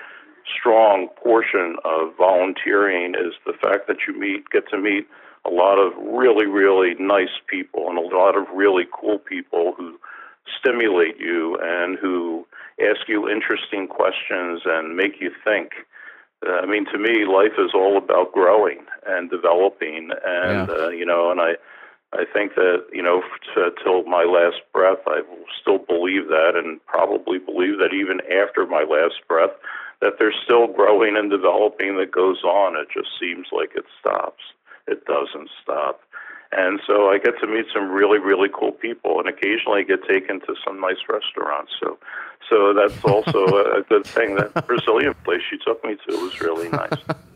strong 0.60 1.08
portion 1.22 1.76
of 1.86 2.16
volunteering 2.18 3.16
is 3.16 3.34
the 3.46 3.54
fact 3.54 3.88
that 3.88 3.98
you 4.08 4.18
meet 4.18 4.50
get 4.50 4.68
to 4.70 4.78
meet 4.78 5.08
a 5.46 5.50
lot 5.50 5.78
of 5.80 5.94
really 5.98 6.46
really 6.46 6.94
nice 7.00 7.36
people 7.48 7.90
and 7.90 7.98
a 7.98 8.16
lot 8.16 8.38
of 8.38 8.46
really 8.54 8.86
cool 8.92 9.20
people 9.20 9.74
who 9.78 10.00
stimulate 10.60 11.20
you 11.20 11.58
and 11.62 11.98
who 12.00 12.46
ask 12.82 13.08
you 13.08 13.30
interesting 13.30 13.88
questions 13.88 14.62
and 14.66 14.96
make 14.96 15.22
you 15.22 15.32
think. 15.44 15.72
Uh, 16.46 16.54
I 16.54 16.66
mean, 16.66 16.86
to 16.92 16.98
me, 16.98 17.26
life 17.26 17.54
is 17.60 17.72
all 17.76 17.98
about 17.98 18.32
growing 18.34 18.80
and 19.06 19.30
developing, 19.30 20.10
and 20.26 20.68
Yeah. 20.68 20.76
uh, 20.86 20.90
you 20.90 21.06
know, 21.06 21.30
and 21.32 21.40
I, 21.40 21.52
I 22.14 22.26
think 22.34 22.56
that 22.56 22.86
you 22.92 23.04
know, 23.04 23.22
t- 23.54 23.70
till 23.84 24.04
my 24.04 24.24
last 24.24 24.62
breath, 24.74 25.00
I 25.08 25.22
will 25.22 25.46
still 25.62 25.78
believe 25.78 26.28
that, 26.30 26.54
and 26.56 26.84
probably 26.88 27.38
believe 27.38 27.78
that 27.78 27.94
even 27.94 28.22
after 28.32 28.66
my 28.66 28.84
last 28.84 29.22
breath, 29.28 29.52
that 30.02 30.14
there's 30.20 30.36
still 30.44 30.68
growing 30.68 31.16
and 31.16 31.30
developing 31.30 31.98
that 31.98 32.12
goes 32.12 32.44
on. 32.44 32.76
It 32.76 32.88
just 32.94 33.10
seems 33.20 33.48
like 33.52 33.72
it 33.76 33.86
stops. 34.00 34.44
It 34.88 35.06
doesn't 35.06 35.50
stop. 35.62 36.02
And 36.52 36.82
so 36.86 37.10
I 37.10 37.18
get 37.18 37.40
to 37.40 37.48
meet 37.48 37.68
some 37.74 37.90
really, 37.90 38.20
really 38.20 38.50
cool 38.54 38.74
people, 38.74 39.20
and 39.20 39.30
occasionally 39.30 39.86
get 39.86 40.06
taken 40.06 40.42
to 40.42 40.56
some 40.66 40.82
nice 40.82 41.00
restaurants. 41.08 41.72
So, 41.80 41.98
so 42.50 42.74
that's 42.74 43.02
also 43.06 43.46
a, 43.46 43.80
a 43.80 43.84
good 43.84 44.06
thing. 44.06 44.36
That 44.36 44.68
Brazilian 44.68 45.14
place 45.24 45.42
you 45.52 45.60
took 45.66 45.84
me 45.86 45.96
to 46.10 46.18
was 46.18 46.42
really 46.42 46.68
nice. 46.70 46.98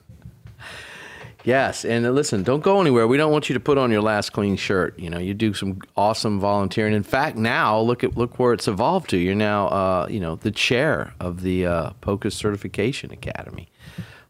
Yes, 1.45 1.85
and 1.85 2.07
uh, 2.07 2.09
listen, 2.09 2.41
don't 2.41 2.63
go 2.63 2.81
anywhere. 2.81 3.07
We 3.07 3.17
don't 3.17 3.31
want 3.31 3.49
you 3.49 3.53
to 3.53 3.59
put 3.59 3.77
on 3.77 3.91
your 3.91 4.01
last 4.01 4.31
clean 4.31 4.55
shirt. 4.55 4.97
You 4.97 5.11
know, 5.11 5.19
you 5.19 5.35
do 5.35 5.53
some 5.53 5.79
awesome 5.95 6.39
volunteering. 6.39 6.93
In 6.93 7.03
fact, 7.03 7.37
now 7.37 7.79
look 7.79 8.03
at 8.03 8.17
look 8.17 8.39
where 8.39 8.51
it's 8.51 8.67
evolved 8.67 9.11
to. 9.11 9.17
You're 9.17 9.35
now, 9.35 9.67
uh, 9.67 10.07
you 10.09 10.19
know, 10.19 10.35
the 10.35 10.49
chair 10.49 11.13
of 11.19 11.41
the 11.41 11.67
uh, 11.67 11.89
POCUS 12.01 12.35
Certification 12.35 13.11
Academy. 13.11 13.69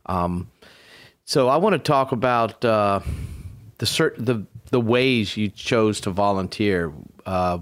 Um, 0.07 0.51
so 1.23 1.47
I 1.47 1.55
want 1.55 1.73
to 1.73 1.79
talk 1.79 2.11
about 2.11 2.63
uh, 2.65 2.99
the 3.77 3.85
cert- 3.85 4.23
the 4.23 4.45
the 4.71 4.81
ways 4.81 5.37
you 5.37 5.47
chose 5.47 6.01
to 6.01 6.11
volunteer. 6.11 6.91
Uh, 7.25 7.59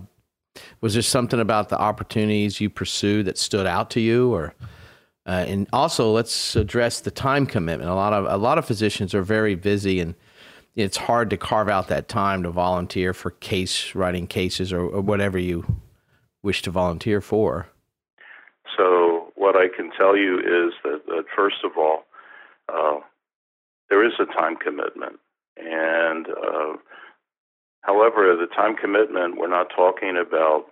was 0.81 0.93
there 0.93 1.03
something 1.03 1.39
about 1.39 1.69
the 1.69 1.79
opportunities 1.79 2.59
you 2.59 2.71
pursued 2.71 3.27
that 3.27 3.37
stood 3.37 3.67
out 3.67 3.91
to 3.91 3.99
you, 3.99 4.33
or 4.33 4.55
uh, 5.25 5.45
and 5.47 5.67
also, 5.71 6.11
let's 6.11 6.55
address 6.55 6.99
the 6.99 7.11
time 7.11 7.45
commitment. 7.45 7.89
A 7.89 7.95
lot 7.95 8.11
of 8.11 8.25
a 8.25 8.37
lot 8.37 8.57
of 8.57 8.65
physicians 8.65 9.15
are 9.15 9.21
very 9.21 9.55
busy, 9.55 10.01
and 10.01 10.15
it's 10.75 10.97
hard 10.97 11.29
to 11.29 11.37
carve 11.37 11.69
out 11.69 11.87
that 11.87 12.09
time 12.09 12.43
to 12.43 12.51
volunteer 12.51 13.13
for 13.13 13.31
case 13.31 13.95
writing 13.95 14.27
cases 14.27 14.73
or, 14.73 14.81
or 14.81 15.01
whatever 15.01 15.37
you 15.37 15.81
wish 16.41 16.61
to 16.63 16.71
volunteer 16.71 17.21
for. 17.21 17.67
So, 18.75 19.31
what 19.35 19.55
I 19.55 19.67
can 19.73 19.91
tell 19.97 20.17
you 20.17 20.39
is 20.39 20.73
that, 20.83 21.05
that 21.07 21.23
first 21.33 21.63
of 21.63 21.71
all, 21.77 22.03
uh, 22.67 22.99
there 23.89 24.05
is 24.05 24.13
a 24.19 24.25
time 24.25 24.57
commitment, 24.57 25.19
and 25.55 26.27
uh, 26.27 26.73
however, 27.79 28.35
the 28.35 28.53
time 28.53 28.75
commitment 28.75 29.37
we're 29.37 29.47
not 29.47 29.67
talking 29.73 30.17
about 30.17 30.65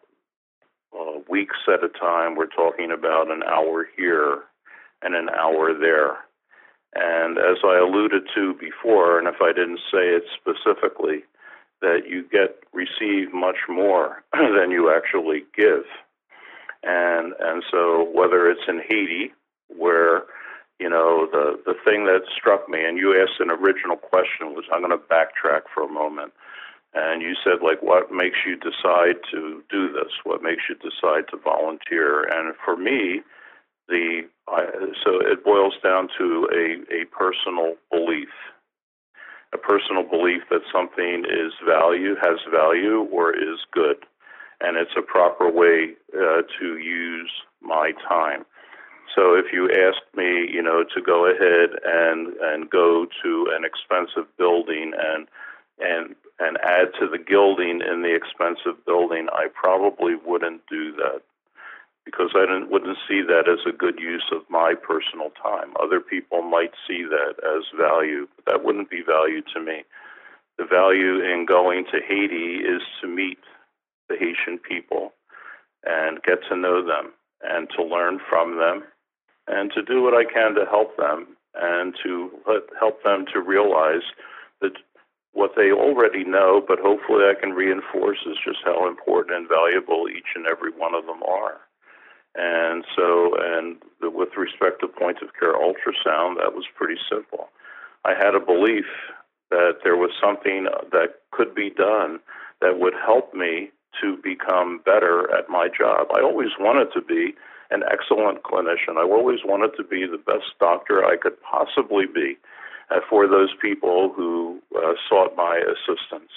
uh, 0.98 1.20
weeks 1.30 1.58
at 1.68 1.84
a 1.84 1.90
time. 1.90 2.36
We're 2.36 2.48
talking 2.48 2.92
about 2.92 3.32
an 3.32 3.44
hour 3.44 3.88
here 3.98 4.44
and 5.02 5.16
an 5.16 5.30
hour 5.30 5.74
there. 5.78 6.18
And 6.94 7.38
as 7.38 7.58
I 7.64 7.78
alluded 7.78 8.24
to 8.36 8.54
before, 8.54 9.18
and 9.18 9.28
if 9.28 9.42
I 9.42 9.54
didn't 9.54 9.80
say 9.92 10.10
it 10.10 10.24
specifically, 10.36 11.24
that 11.82 12.02
you 12.08 12.24
get 12.30 12.60
receive 12.74 13.34
much 13.34 13.58
more 13.68 14.24
than 14.34 14.72
you 14.72 14.94
actually 14.94 15.44
give. 15.56 15.86
And 16.84 17.34
and 17.40 17.64
so 17.72 18.10
whether 18.14 18.50
it's 18.50 18.68
in 18.68 18.82
Haiti, 18.88 19.34
where 19.68 20.24
you 20.80 20.90
know 20.90 21.28
the 21.32 21.60
the 21.66 21.76
thing 21.86 22.06
that 22.06 22.24
struck 22.36 22.68
me, 22.68 22.84
and 22.84 22.98
you 22.98 23.20
asked 23.22 23.40
an 23.40 23.52
original 23.52 23.98
question, 23.98 24.54
was 24.54 24.66
I'm 24.74 24.82
going 24.82 24.92
to 24.92 24.98
backtrack 24.98 25.62
for 25.74 25.84
a 25.84 25.92
moment, 25.92 26.34
and 26.94 27.22
you 27.22 27.36
said 27.44 27.64
like, 27.64 27.82
what 27.82 28.12
makes 28.12 28.38
you 28.46 28.56
decide 28.56 29.18
to 29.32 29.64
do 29.70 29.92
this? 29.92 30.12
What 30.24 30.44
makes 30.44 30.64
you 30.70 30.76
decide 30.76 31.30
to 31.32 31.38
volunteer? 31.38 32.24
And 32.24 32.54
for 32.64 32.76
me, 32.76 33.22
the 33.88 34.28
I, 34.48 34.66
so 35.04 35.20
it 35.20 35.44
boils 35.44 35.76
down 35.84 36.10
to 36.18 36.48
a 36.54 37.02
a 37.02 37.06
personal 37.06 37.76
belief 37.92 38.30
a 39.54 39.58
personal 39.58 40.04
belief 40.04 40.44
that 40.50 40.62
something 40.72 41.26
is 41.26 41.52
value, 41.66 42.16
has 42.22 42.40
value, 42.52 43.08
or 43.12 43.36
is 43.36 43.60
good. 43.74 43.98
And 44.62 44.78
it's 44.78 44.96
a 44.98 45.02
proper 45.02 45.52
way 45.52 45.94
uh, 46.16 46.44
to 46.60 46.78
use 46.78 47.32
my 47.62 47.92
time. 48.08 48.46
So 49.16 49.34
if 49.34 49.52
you 49.52 49.70
ask 49.70 50.00
me, 50.16 50.48
you 50.52 50.62
know, 50.62 50.84
to 50.96 51.02
go 51.02 51.26
ahead 51.26 51.72
and, 51.84 52.28
and 52.42 52.70
go 52.70 53.08
to 53.24 53.48
an 53.52 53.66
expensive 53.66 54.26
building 54.38 54.94
and 54.98 55.28
and 55.80 56.16
add 56.63 56.94
to 57.00 57.08
the 57.08 57.18
gilding 57.18 57.82
in 57.82 58.01
the 58.01 58.15
expensive 58.15 58.86
building, 58.86 59.27
I 59.32 59.48
probably 59.53 60.15
wouldn't 60.15 60.62
do 60.68 60.91
that 60.94 61.22
because 62.06 62.32
I 62.34 62.46
wouldn't 62.70 62.98
see 63.08 63.22
that 63.22 63.48
as 63.48 63.60
a 63.68 63.75
good 63.75 64.00
use 64.00 64.25
of 64.32 64.41
my 64.50 64.74
personal 64.74 65.32
time. 65.41 65.74
Other 65.80 66.00
people 66.00 66.41
might 66.41 66.72
see 66.88 67.03
that 67.03 67.36
as 67.44 67.63
value, 67.77 68.27
but 68.36 68.46
that 68.46 68.65
wouldn't 68.65 68.89
be 68.89 69.01
value 69.01 69.41
to 69.53 69.62
me. 69.62 69.84
The 70.58 70.65
value 70.65 71.20
in 71.22 71.46
going 71.48 71.86
to 71.86 72.00
Haiti 72.06 72.58
is 72.58 72.82
to 73.01 73.08
meet 73.08 73.39
the 74.10 74.15
Haitian 74.18 74.58
people 74.58 75.13
and 75.84 76.22
get 76.24 76.39
to 76.50 76.56
know 76.56 76.86
them 76.86 77.13
and 77.41 77.70
to 77.75 77.84
learn 77.84 78.20
from 78.30 78.58
them 78.58 78.84
and 79.48 79.72
to 79.74 79.82
do 79.82 80.01
what 80.01 80.13
I 80.13 80.25
can 80.25 80.56
to 80.56 80.65
help 80.65 80.98
them 80.98 81.27
and 81.56 81.96
to 82.03 82.32
help 82.80 83.03
them 83.03 83.25
to 83.34 83.41
realize 83.41 84.03
that 84.62 84.74
what 85.34 85.52
they 85.56 85.72
already 85.72 86.24
know, 86.24 86.62
but 86.66 86.80
hopefully 86.80 87.24
I 87.26 87.40
can 87.40 87.52
reinforce 87.52 88.20
is 88.26 88.38
just 88.44 88.60
how 88.66 88.88
important 88.88 89.38
and 89.38 89.48
valuable 89.48 90.08
each 90.10 90.36
and 90.36 90.46
every 90.46 90.72
one 90.72 90.94
of 90.94 91.06
them 91.06 91.24
are. 91.24 91.62
And 92.36 92.86
so, 92.96 93.36
and 93.40 93.78
with 94.02 94.30
respect 94.38 94.82
to 94.82 94.88
point 94.88 95.18
of 95.22 95.34
care 95.40 95.54
ultrasound, 95.54 96.38
that 96.38 96.54
was 96.54 96.66
pretty 96.76 97.00
simple. 97.10 97.50
I 98.06 98.14
had 98.14 98.36
a 98.36 98.40
belief 98.40 98.86
that 99.50 99.80
there 99.84 99.98
was 99.98 100.12
something 100.22 100.68
that 100.92 101.16
could 101.32 101.54
be 101.54 101.70
done 101.70 102.20
that 102.62 102.80
would 102.80 102.94
help 102.94 103.34
me 103.34 103.72
to 104.02 104.18
become 104.24 104.82
better 104.86 105.34
at 105.36 105.50
my 105.50 105.68
job. 105.68 106.08
I 106.16 106.22
always 106.22 106.52
wanted 106.60 106.94
to 106.94 107.02
be 107.02 107.36
an 107.70 107.84
excellent 107.90 108.44
clinician. 108.44 108.98
I 108.98 109.04
always 109.04 109.40
wanted 109.44 109.76
to 109.78 109.84
be 109.84 110.06
the 110.06 110.18
best 110.18 110.58
doctor 110.60 111.04
I 111.04 111.18
could 111.18 111.36
possibly 111.42 112.06
be 112.06 112.38
for 113.10 113.28
those 113.28 113.50
people 113.62 114.12
who 114.16 114.60
uh, 114.76 114.94
sought 115.08 115.36
my 115.36 115.58
assistance. 115.58 116.32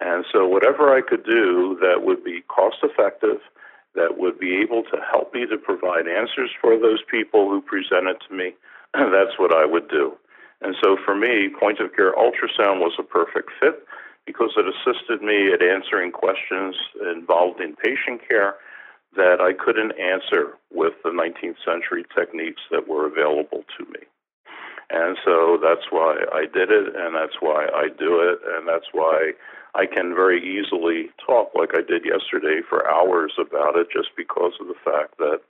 And 0.00 0.24
so, 0.30 0.46
whatever 0.46 0.94
I 0.94 1.00
could 1.00 1.24
do 1.24 1.78
that 1.80 2.04
would 2.04 2.22
be 2.22 2.42
cost 2.48 2.76
effective 2.82 3.40
that 3.96 4.18
would 4.18 4.38
be 4.38 4.60
able 4.60 4.82
to 4.84 4.98
help 5.10 5.34
me 5.34 5.46
to 5.46 5.56
provide 5.56 6.06
answers 6.06 6.50
for 6.60 6.78
those 6.78 7.02
people 7.10 7.48
who 7.48 7.60
presented 7.60 8.16
to 8.28 8.34
me, 8.34 8.52
that's 8.94 9.38
what 9.38 9.52
I 9.52 9.64
would 9.64 9.88
do. 9.88 10.12
And 10.60 10.76
so 10.82 10.96
for 11.04 11.16
me, 11.16 11.48
point 11.48 11.80
of 11.80 11.94
care 11.96 12.12
ultrasound 12.12 12.80
was 12.80 12.92
a 12.98 13.02
perfect 13.02 13.50
fit 13.58 13.84
because 14.26 14.52
it 14.56 14.66
assisted 14.66 15.22
me 15.22 15.52
at 15.52 15.62
answering 15.62 16.12
questions 16.12 16.76
involved 17.14 17.60
in 17.60 17.74
patient 17.76 18.20
care 18.28 18.54
that 19.16 19.40
I 19.40 19.52
couldn't 19.52 19.92
answer 19.98 20.54
with 20.72 20.94
the 21.02 21.10
19th 21.10 21.56
century 21.64 22.04
techniques 22.14 22.60
that 22.70 22.88
were 22.88 23.06
available 23.06 23.64
to 23.78 23.84
me. 23.86 24.00
And 24.90 25.18
so 25.24 25.58
that's 25.60 25.90
why 25.90 26.24
I 26.32 26.46
did 26.46 26.70
it, 26.70 26.94
and 26.94 27.14
that's 27.14 27.40
why 27.40 27.66
I 27.74 27.88
do 27.88 28.20
it, 28.20 28.38
and 28.54 28.68
that's 28.68 28.86
why 28.92 29.32
I 29.74 29.86
can 29.86 30.14
very 30.14 30.40
easily 30.40 31.10
talk 31.24 31.50
like 31.54 31.74
I 31.74 31.82
did 31.82 32.04
yesterday 32.04 32.60
for 32.68 32.88
hours 32.88 33.32
about 33.38 33.76
it 33.76 33.88
just 33.92 34.10
because 34.16 34.52
of 34.60 34.68
the 34.68 34.78
fact 34.84 35.18
that 35.18 35.40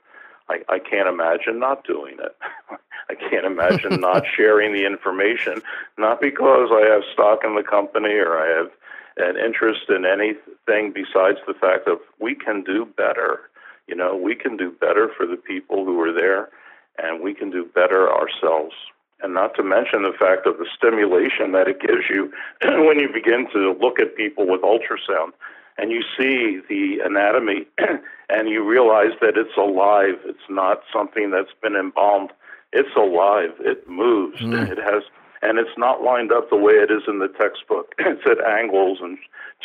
I, 0.49 0.59
I 0.69 0.79
can't 0.79 1.07
imagine 1.07 1.59
not 1.59 1.85
doing 1.85 2.17
it. 2.19 2.35
I 3.09 3.15
can't 3.15 3.45
imagine 3.45 4.01
not 4.01 4.23
sharing 4.35 4.73
the 4.73 4.85
information, 4.85 5.61
not 5.97 6.19
because 6.19 6.69
I 6.71 6.89
have 6.91 7.03
stock 7.13 7.41
in 7.43 7.55
the 7.55 7.63
company 7.63 8.15
or 8.15 8.37
I 8.37 8.47
have 8.57 8.71
an 9.17 9.37
interest 9.37 9.89
in 9.89 10.05
anything 10.05 10.93
besides 10.93 11.39
the 11.47 11.53
fact 11.53 11.85
that 11.85 11.99
we 12.19 12.35
can 12.35 12.63
do 12.63 12.85
better. 12.85 13.49
You 13.87 13.95
know, 13.95 14.15
we 14.15 14.35
can 14.35 14.57
do 14.57 14.71
better 14.71 15.09
for 15.15 15.25
the 15.25 15.37
people 15.37 15.85
who 15.85 15.99
are 16.01 16.13
there, 16.13 16.49
and 16.97 17.21
we 17.21 17.33
can 17.33 17.49
do 17.51 17.65
better 17.65 18.11
ourselves 18.11 18.73
and 19.21 19.33
not 19.33 19.55
to 19.55 19.63
mention 19.63 20.03
the 20.03 20.13
fact 20.17 20.45
of 20.45 20.57
the 20.57 20.67
stimulation 20.75 21.51
that 21.51 21.67
it 21.67 21.79
gives 21.79 22.05
you 22.09 22.31
when 22.85 22.99
you 22.99 23.09
begin 23.11 23.47
to 23.53 23.75
look 23.81 23.99
at 23.99 24.15
people 24.15 24.47
with 24.47 24.61
ultrasound 24.61 25.31
and 25.77 25.91
you 25.91 26.01
see 26.17 26.59
the 26.69 26.99
anatomy 27.03 27.67
and 28.29 28.49
you 28.49 28.67
realize 28.67 29.13
that 29.21 29.37
it's 29.37 29.55
alive. 29.57 30.15
It's 30.25 30.49
not 30.49 30.81
something 30.91 31.31
that's 31.31 31.53
been 31.61 31.75
embalmed. 31.75 32.31
It's 32.73 32.95
alive. 32.95 33.51
It 33.59 33.87
moves. 33.87 34.41
Mm. 34.41 34.69
It 34.69 34.79
has, 34.79 35.03
and 35.41 35.59
it's 35.59 35.77
not 35.77 36.01
lined 36.01 36.31
up 36.31 36.49
the 36.49 36.57
way 36.57 36.73
it 36.73 36.91
is 36.91 37.03
in 37.07 37.19
the 37.19 37.29
textbook. 37.39 37.93
It's 37.99 38.25
at 38.25 38.43
angles 38.43 38.99
and 39.01 39.17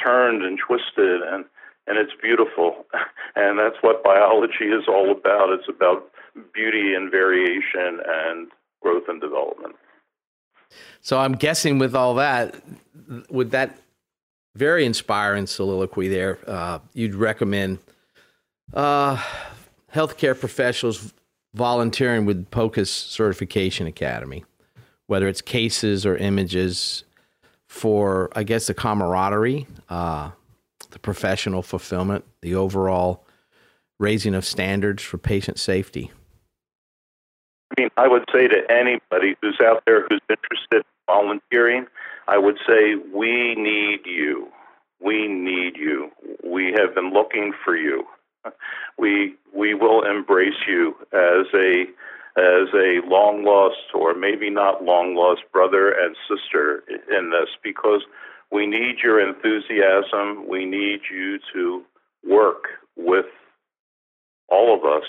turned 0.02 0.42
and 0.42 0.58
twisted, 0.58 1.22
and 1.22 1.44
and 1.86 1.98
it's 1.98 2.12
beautiful. 2.20 2.86
And 3.34 3.58
that's 3.58 3.76
what 3.80 4.04
biology 4.04 4.66
is 4.66 4.84
all 4.86 5.10
about. 5.10 5.48
It's 5.48 5.66
about 5.66 6.12
beauty 6.52 6.92
and 6.92 7.10
variation 7.10 7.98
and 8.06 8.48
growth 8.82 9.04
and 9.08 9.20
development. 9.20 9.76
So 11.00 11.18
I'm 11.18 11.34
guessing 11.34 11.78
with 11.78 11.94
all 11.94 12.14
that, 12.14 12.62
with 13.30 13.50
that 13.50 13.78
very 14.54 14.84
inspiring 14.84 15.46
soliloquy 15.46 16.08
there, 16.08 16.38
uh, 16.46 16.78
you'd 16.92 17.14
recommend 17.14 17.78
uh, 18.74 19.22
healthcare 19.94 20.38
professionals 20.38 21.12
volunteering 21.54 22.24
with 22.24 22.50
POCUS 22.50 22.90
Certification 22.90 23.86
Academy, 23.86 24.44
whether 25.06 25.28
it's 25.28 25.42
cases 25.42 26.06
or 26.06 26.16
images, 26.16 27.04
for 27.66 28.30
I 28.34 28.42
guess 28.42 28.66
the 28.66 28.74
camaraderie, 28.74 29.66
uh, 29.88 30.30
the 30.90 30.98
professional 30.98 31.62
fulfillment, 31.62 32.24
the 32.40 32.54
overall 32.54 33.26
raising 33.98 34.34
of 34.34 34.44
standards 34.44 35.02
for 35.02 35.18
patient 35.18 35.58
safety. 35.58 36.10
I 37.72 37.80
mean, 37.80 37.90
I 37.96 38.08
would 38.08 38.24
say 38.32 38.48
to 38.48 38.70
anybody 38.70 39.36
who's 39.40 39.58
out 39.64 39.82
there 39.86 40.06
who's 40.08 40.20
interested 40.28 40.76
in 40.76 40.82
volunteering, 41.06 41.86
I 42.28 42.38
would 42.38 42.58
say, 42.66 42.96
we 43.14 43.54
need 43.54 44.00
you. 44.04 44.48
We 45.00 45.26
need 45.26 45.76
you. 45.76 46.10
We 46.44 46.72
have 46.78 46.94
been 46.94 47.12
looking 47.12 47.52
for 47.64 47.76
you. 47.76 48.04
We 48.98 49.34
we 49.54 49.74
will 49.74 50.02
embrace 50.02 50.66
you 50.66 50.94
as 51.12 51.46
a 51.54 51.84
as 52.36 52.68
a 52.74 53.00
long 53.06 53.44
lost 53.44 53.94
or 53.94 54.14
maybe 54.14 54.50
not 54.50 54.84
long 54.84 55.14
lost 55.14 55.42
brother 55.52 55.90
and 55.90 56.16
sister 56.28 56.82
in 57.10 57.30
this 57.30 57.48
because 57.62 58.02
we 58.50 58.66
need 58.66 58.96
your 59.02 59.20
enthusiasm. 59.20 60.48
We 60.48 60.64
need 60.64 61.00
you 61.10 61.38
to 61.52 61.82
work 62.28 62.64
with 62.96 63.26
all 64.48 64.74
of 64.74 64.84
us 64.84 65.06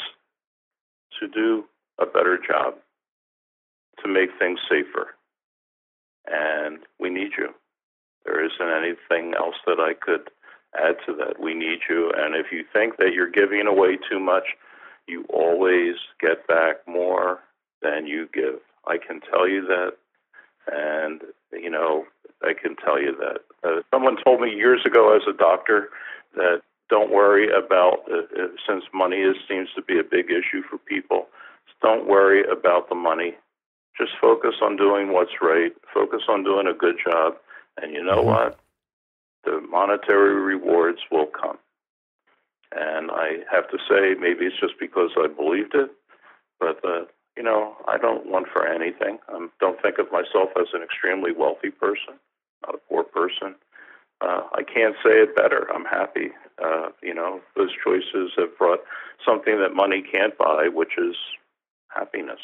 to 1.19 1.27
do 1.27 1.65
a 1.99 2.05
better 2.05 2.37
job 2.37 2.75
to 4.03 4.09
make 4.09 4.29
things 4.39 4.59
safer. 4.69 5.15
And 6.27 6.79
we 6.99 7.09
need 7.09 7.31
you. 7.37 7.49
There 8.25 8.43
isn't 8.43 8.61
anything 8.61 9.33
else 9.35 9.55
that 9.65 9.79
I 9.79 9.93
could 9.93 10.29
add 10.75 10.95
to 11.05 11.13
that. 11.15 11.39
We 11.39 11.53
need 11.53 11.79
you. 11.89 12.11
And 12.15 12.35
if 12.35 12.47
you 12.51 12.63
think 12.71 12.97
that 12.97 13.13
you're 13.13 13.29
giving 13.29 13.67
away 13.67 13.97
too 14.09 14.19
much, 14.19 14.55
you 15.07 15.25
always 15.29 15.95
get 16.21 16.47
back 16.47 16.77
more 16.87 17.39
than 17.81 18.07
you 18.07 18.29
give. 18.33 18.59
I 18.87 18.97
can 18.97 19.19
tell 19.21 19.47
you 19.47 19.65
that. 19.67 19.93
And, 20.71 21.21
you 21.51 21.69
know, 21.69 22.05
I 22.41 22.53
can 22.53 22.75
tell 22.77 22.99
you 22.99 23.15
that. 23.19 23.39
Uh, 23.63 23.81
someone 23.91 24.17
told 24.23 24.41
me 24.41 24.49
years 24.49 24.81
ago 24.85 25.15
as 25.15 25.23
a 25.27 25.37
doctor 25.37 25.89
that 26.35 26.61
don't 26.89 27.11
worry 27.11 27.47
about, 27.49 27.99
uh, 28.11 28.41
uh 28.41 28.47
since 28.67 28.83
money 28.93 29.17
is, 29.17 29.35
seems 29.47 29.69
to 29.75 29.81
be 29.81 29.99
a 29.99 30.03
big 30.03 30.25
issue 30.29 30.61
for 30.69 30.77
people, 30.77 31.27
don't 31.83 32.07
worry 32.07 32.43
about 32.49 32.89
the 32.89 32.95
money. 32.95 33.35
Just 33.97 34.13
focus 34.19 34.55
on 34.63 34.75
doing 34.75 35.13
what's 35.13 35.41
right. 35.41 35.71
Focus 35.93 36.21
on 36.27 36.43
doing 36.43 36.65
a 36.65 36.73
good 36.73 36.95
job. 37.05 37.35
And 37.79 37.93
you 37.93 38.03
know 38.03 38.19
mm-hmm. 38.19 38.29
what? 38.29 38.59
The 39.43 39.61
monetary 39.69 40.35
rewards 40.35 40.99
will 41.11 41.27
come. 41.27 41.57
And 42.75 43.11
I 43.11 43.39
have 43.51 43.69
to 43.69 43.77
say, 43.87 44.15
maybe 44.19 44.45
it's 44.45 44.59
just 44.59 44.79
because 44.79 45.11
I 45.15 45.27
believed 45.27 45.75
it, 45.75 45.91
but 46.59 46.79
uh, 46.83 47.05
you 47.37 47.43
know, 47.43 47.75
I 47.87 47.97
don't 47.97 48.25
want 48.25 48.47
for 48.51 48.65
anything. 48.67 49.19
I 49.29 49.47
don't 49.59 49.81
think 49.81 49.99
of 49.99 50.11
myself 50.11 50.49
as 50.59 50.67
an 50.73 50.81
extremely 50.81 51.31
wealthy 51.31 51.69
person, 51.69 52.15
not 52.65 52.75
a 52.75 52.79
poor 52.89 53.03
person. 53.03 53.55
uh, 54.21 54.41
I 54.53 54.63
can't 54.63 54.95
say 55.03 55.21
it 55.21 55.35
better. 55.35 55.67
I'm 55.73 55.85
happy. 55.85 56.31
Uh, 56.63 56.89
you 57.01 57.13
know, 57.13 57.41
those 57.55 57.71
choices 57.83 58.31
have 58.37 58.57
brought 58.57 58.79
something 59.25 59.59
that 59.59 59.75
money 59.75 60.01
can't 60.01 60.37
buy, 60.37 60.67
which 60.71 60.97
is 60.97 61.15
happiness. 61.93 62.39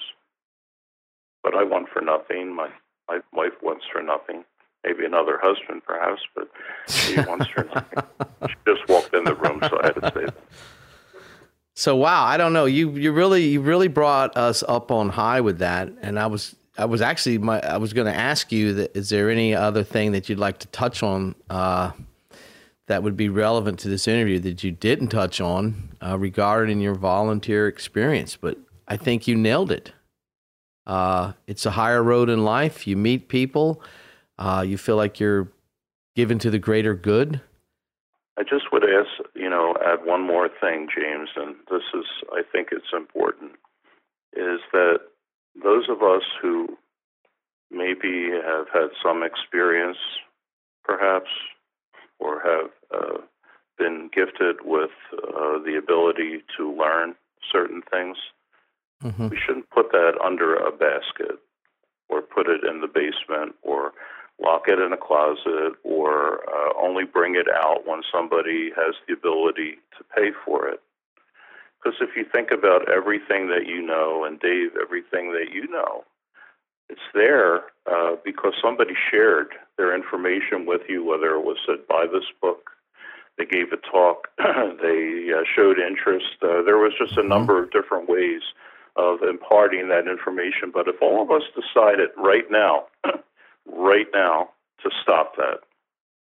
But 1.43 1.55
I 1.55 1.63
want 1.63 1.89
for 1.89 2.01
nothing. 2.01 2.53
My 2.53 2.69
my 3.07 3.19
wife 3.33 3.53
wants 3.61 3.85
for 3.91 4.01
nothing. 4.01 4.43
Maybe 4.83 5.03
another 5.05 5.39
husband, 5.41 5.81
perhaps, 5.85 6.21
but 6.35 6.49
she 6.87 7.15
wants 7.27 7.47
for 7.47 7.65
nothing. 7.65 8.03
She 8.47 8.55
just 8.65 8.87
walked 8.87 9.13
in 9.13 9.25
the 9.25 9.35
room, 9.35 9.59
so 9.61 9.79
I 9.81 9.87
had 9.87 9.95
to 9.95 10.11
say 10.13 10.25
that. 10.25 10.37
So 11.75 11.95
wow, 11.95 12.25
I 12.25 12.35
don't 12.35 12.51
know. 12.51 12.65
You 12.65 12.91
you 12.91 13.11
really 13.11 13.45
you 13.45 13.61
really 13.61 13.87
brought 13.87 14.35
us 14.35 14.63
up 14.67 14.91
on 14.91 15.09
high 15.09 15.39
with 15.39 15.59
that, 15.59 15.89
and 16.01 16.19
I 16.19 16.27
was 16.27 16.55
I 16.77 16.85
was 16.85 17.01
actually 17.01 17.37
my 17.37 17.61
I 17.61 17.77
was 17.77 17.93
going 17.93 18.07
to 18.07 18.13
ask 18.13 18.51
you 18.51 18.73
that 18.73 18.97
is 18.97 19.09
there 19.09 19.29
any 19.29 19.55
other 19.55 19.83
thing 19.83 20.11
that 20.11 20.27
you'd 20.29 20.39
like 20.39 20.59
to 20.59 20.67
touch 20.67 21.03
on 21.03 21.35
uh, 21.49 21.91
that 22.87 23.01
would 23.03 23.15
be 23.15 23.29
relevant 23.29 23.79
to 23.79 23.89
this 23.89 24.07
interview 24.07 24.39
that 24.39 24.63
you 24.63 24.71
didn't 24.71 25.07
touch 25.07 25.39
on 25.39 25.95
uh, 26.01 26.17
regarding 26.17 26.81
your 26.81 26.95
volunteer 26.95 27.67
experience? 27.67 28.35
But 28.35 28.57
I 28.89 28.97
think 28.97 29.27
you 29.27 29.35
nailed 29.35 29.71
it. 29.71 29.93
Uh, 30.87 31.33
it's 31.45 31.65
a 31.67 31.71
higher 31.71 32.01
road 32.01 32.29
in 32.29 32.43
life. 32.43 32.87
You 32.87 32.97
meet 32.97 33.29
people. 33.29 33.81
Uh, 34.39 34.65
you 34.67 34.77
feel 34.77 34.95
like 34.95 35.19
you're 35.19 35.51
given 36.15 36.39
to 36.39 36.49
the 36.49 36.57
greater 36.57 36.95
good. 36.95 37.41
I 38.37 38.43
just 38.43 38.71
would 38.71 38.83
ask, 38.83 39.09
you 39.35 39.49
know, 39.49 39.75
add 39.85 40.05
one 40.05 40.21
more 40.21 40.49
thing, 40.49 40.87
James, 40.93 41.29
and 41.35 41.55
this 41.69 41.83
is, 41.93 42.05
I 42.31 42.41
think 42.51 42.69
it's 42.71 42.93
important, 42.93 43.51
is 44.33 44.61
that 44.71 45.01
those 45.61 45.89
of 45.89 46.01
us 46.01 46.23
who 46.41 46.77
maybe 47.69 48.29
have 48.43 48.67
had 48.73 48.89
some 49.03 49.23
experience, 49.23 49.97
perhaps, 50.83 51.29
or 52.17 52.41
have 52.41 52.71
uh, 52.95 53.17
been 53.77 54.09
gifted 54.13 54.57
with 54.63 54.91
uh, 55.13 55.59
the 55.63 55.77
ability 55.77 56.43
to 56.57 56.73
learn 56.73 57.15
certain 57.51 57.83
things, 57.91 58.17
mm-hmm. 59.03 59.27
we 59.29 59.37
shouldn't 59.37 59.69
put 59.69 59.91
that 59.91 60.13
under 60.23 60.55
a 60.55 60.71
basket 60.71 61.39
or 62.09 62.21
put 62.21 62.47
it 62.47 62.63
in 62.63 62.81
the 62.81 62.87
basement 62.87 63.55
or 63.61 63.93
lock 64.41 64.63
it 64.67 64.79
in 64.79 64.93
a 64.93 64.97
closet, 64.97 65.73
or 65.83 66.39
uh, 66.49 66.73
only 66.81 67.03
bring 67.03 67.35
it 67.35 67.47
out 67.53 67.85
when 67.85 68.01
somebody 68.11 68.71
has 68.75 68.95
the 69.07 69.13
ability 69.13 69.75
to 69.97 70.03
pay 70.15 70.31
for 70.45 70.67
it. 70.67 70.81
Because 71.77 71.99
if 72.01 72.15
you 72.15 72.25
think 72.31 72.51
about 72.51 72.89
everything 72.89 73.47
that 73.49 73.65
you 73.65 73.81
know, 73.81 74.23
and 74.23 74.39
Dave, 74.39 74.71
everything 74.81 75.31
that 75.31 75.53
you 75.53 75.67
know, 75.67 76.03
it's 76.89 77.01
there 77.13 77.63
uh, 77.89 78.15
because 78.25 78.53
somebody 78.61 78.93
shared 79.11 79.49
their 79.77 79.95
information 79.95 80.65
with 80.65 80.81
you, 80.89 81.05
whether 81.05 81.35
it 81.35 81.45
was 81.45 81.57
said, 81.65 81.87
buy 81.87 82.05
this 82.11 82.25
book, 82.41 82.71
they 83.37 83.45
gave 83.45 83.71
a 83.71 83.77
talk, 83.77 84.27
they 84.37 85.31
uh, 85.31 85.43
showed 85.55 85.79
interest. 85.79 86.35
Uh, 86.41 86.63
there 86.63 86.77
was 86.77 86.93
just 86.97 87.13
a 87.13 87.21
mm-hmm. 87.21 87.29
number 87.29 87.61
of 87.61 87.71
different 87.71 88.09
ways 88.09 88.41
of 88.95 89.21
imparting 89.23 89.89
that 89.89 90.07
information. 90.07 90.71
But 90.73 90.87
if 90.87 91.01
all 91.01 91.21
of 91.21 91.31
us 91.31 91.43
decided 91.55 92.09
right 92.17 92.49
now 92.49 92.85
right 93.65 94.07
now 94.13 94.49
to 94.83 94.89
stop 95.01 95.35
that. 95.37 95.59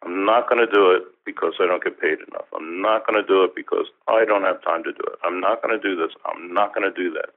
I'm 0.04 0.24
not 0.24 0.48
going 0.50 0.64
to 0.64 0.72
do 0.72 0.90
it 0.92 1.02
because 1.24 1.54
I 1.60 1.66
don't 1.66 1.82
get 1.82 2.00
paid 2.00 2.18
enough. 2.28 2.46
I'm 2.54 2.82
not 2.82 3.06
going 3.06 3.20
to 3.20 3.26
do 3.26 3.42
it 3.44 3.54
because 3.56 3.86
I 4.06 4.24
don't 4.26 4.42
have 4.42 4.62
time 4.62 4.84
to 4.84 4.92
do 4.92 5.02
it. 5.06 5.18
I'm 5.24 5.40
not 5.40 5.62
going 5.62 5.78
to 5.78 5.82
do 5.82 5.96
this. 5.96 6.12
I'm 6.26 6.52
not 6.52 6.74
going 6.74 6.90
to 6.90 6.94
do 6.94 7.10
that. 7.14 7.30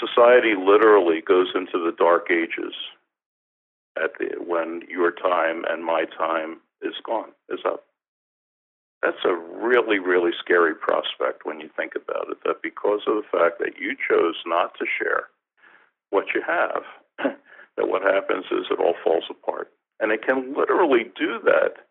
Society 0.00 0.54
literally 0.58 1.20
goes 1.20 1.52
into 1.54 1.78
the 1.78 1.94
dark 1.96 2.30
ages 2.30 2.74
at 3.96 4.12
the 4.18 4.42
when 4.44 4.82
your 4.88 5.12
time 5.12 5.64
and 5.68 5.84
my 5.84 6.04
time 6.18 6.58
is 6.82 6.94
gone, 7.04 7.30
is 7.48 7.60
up. 7.64 7.84
That's 9.02 9.24
a 9.24 9.34
really, 9.34 9.98
really 9.98 10.30
scary 10.38 10.74
prospect 10.74 11.44
when 11.44 11.60
you 11.60 11.68
think 11.76 11.92
about 11.96 12.30
it. 12.30 12.38
That 12.44 12.62
because 12.62 13.00
of 13.06 13.16
the 13.16 13.28
fact 13.30 13.58
that 13.58 13.78
you 13.80 13.96
chose 14.08 14.36
not 14.46 14.74
to 14.78 14.86
share 14.86 15.28
what 16.10 16.26
you 16.34 16.42
have, 16.46 16.82
that 17.76 17.88
what 17.88 18.02
happens 18.02 18.44
is 18.52 18.66
it 18.70 18.78
all 18.78 18.94
falls 19.02 19.24
apart. 19.28 19.72
And 19.98 20.12
it 20.12 20.24
can 20.24 20.54
literally 20.54 21.10
do 21.18 21.40
that. 21.44 21.82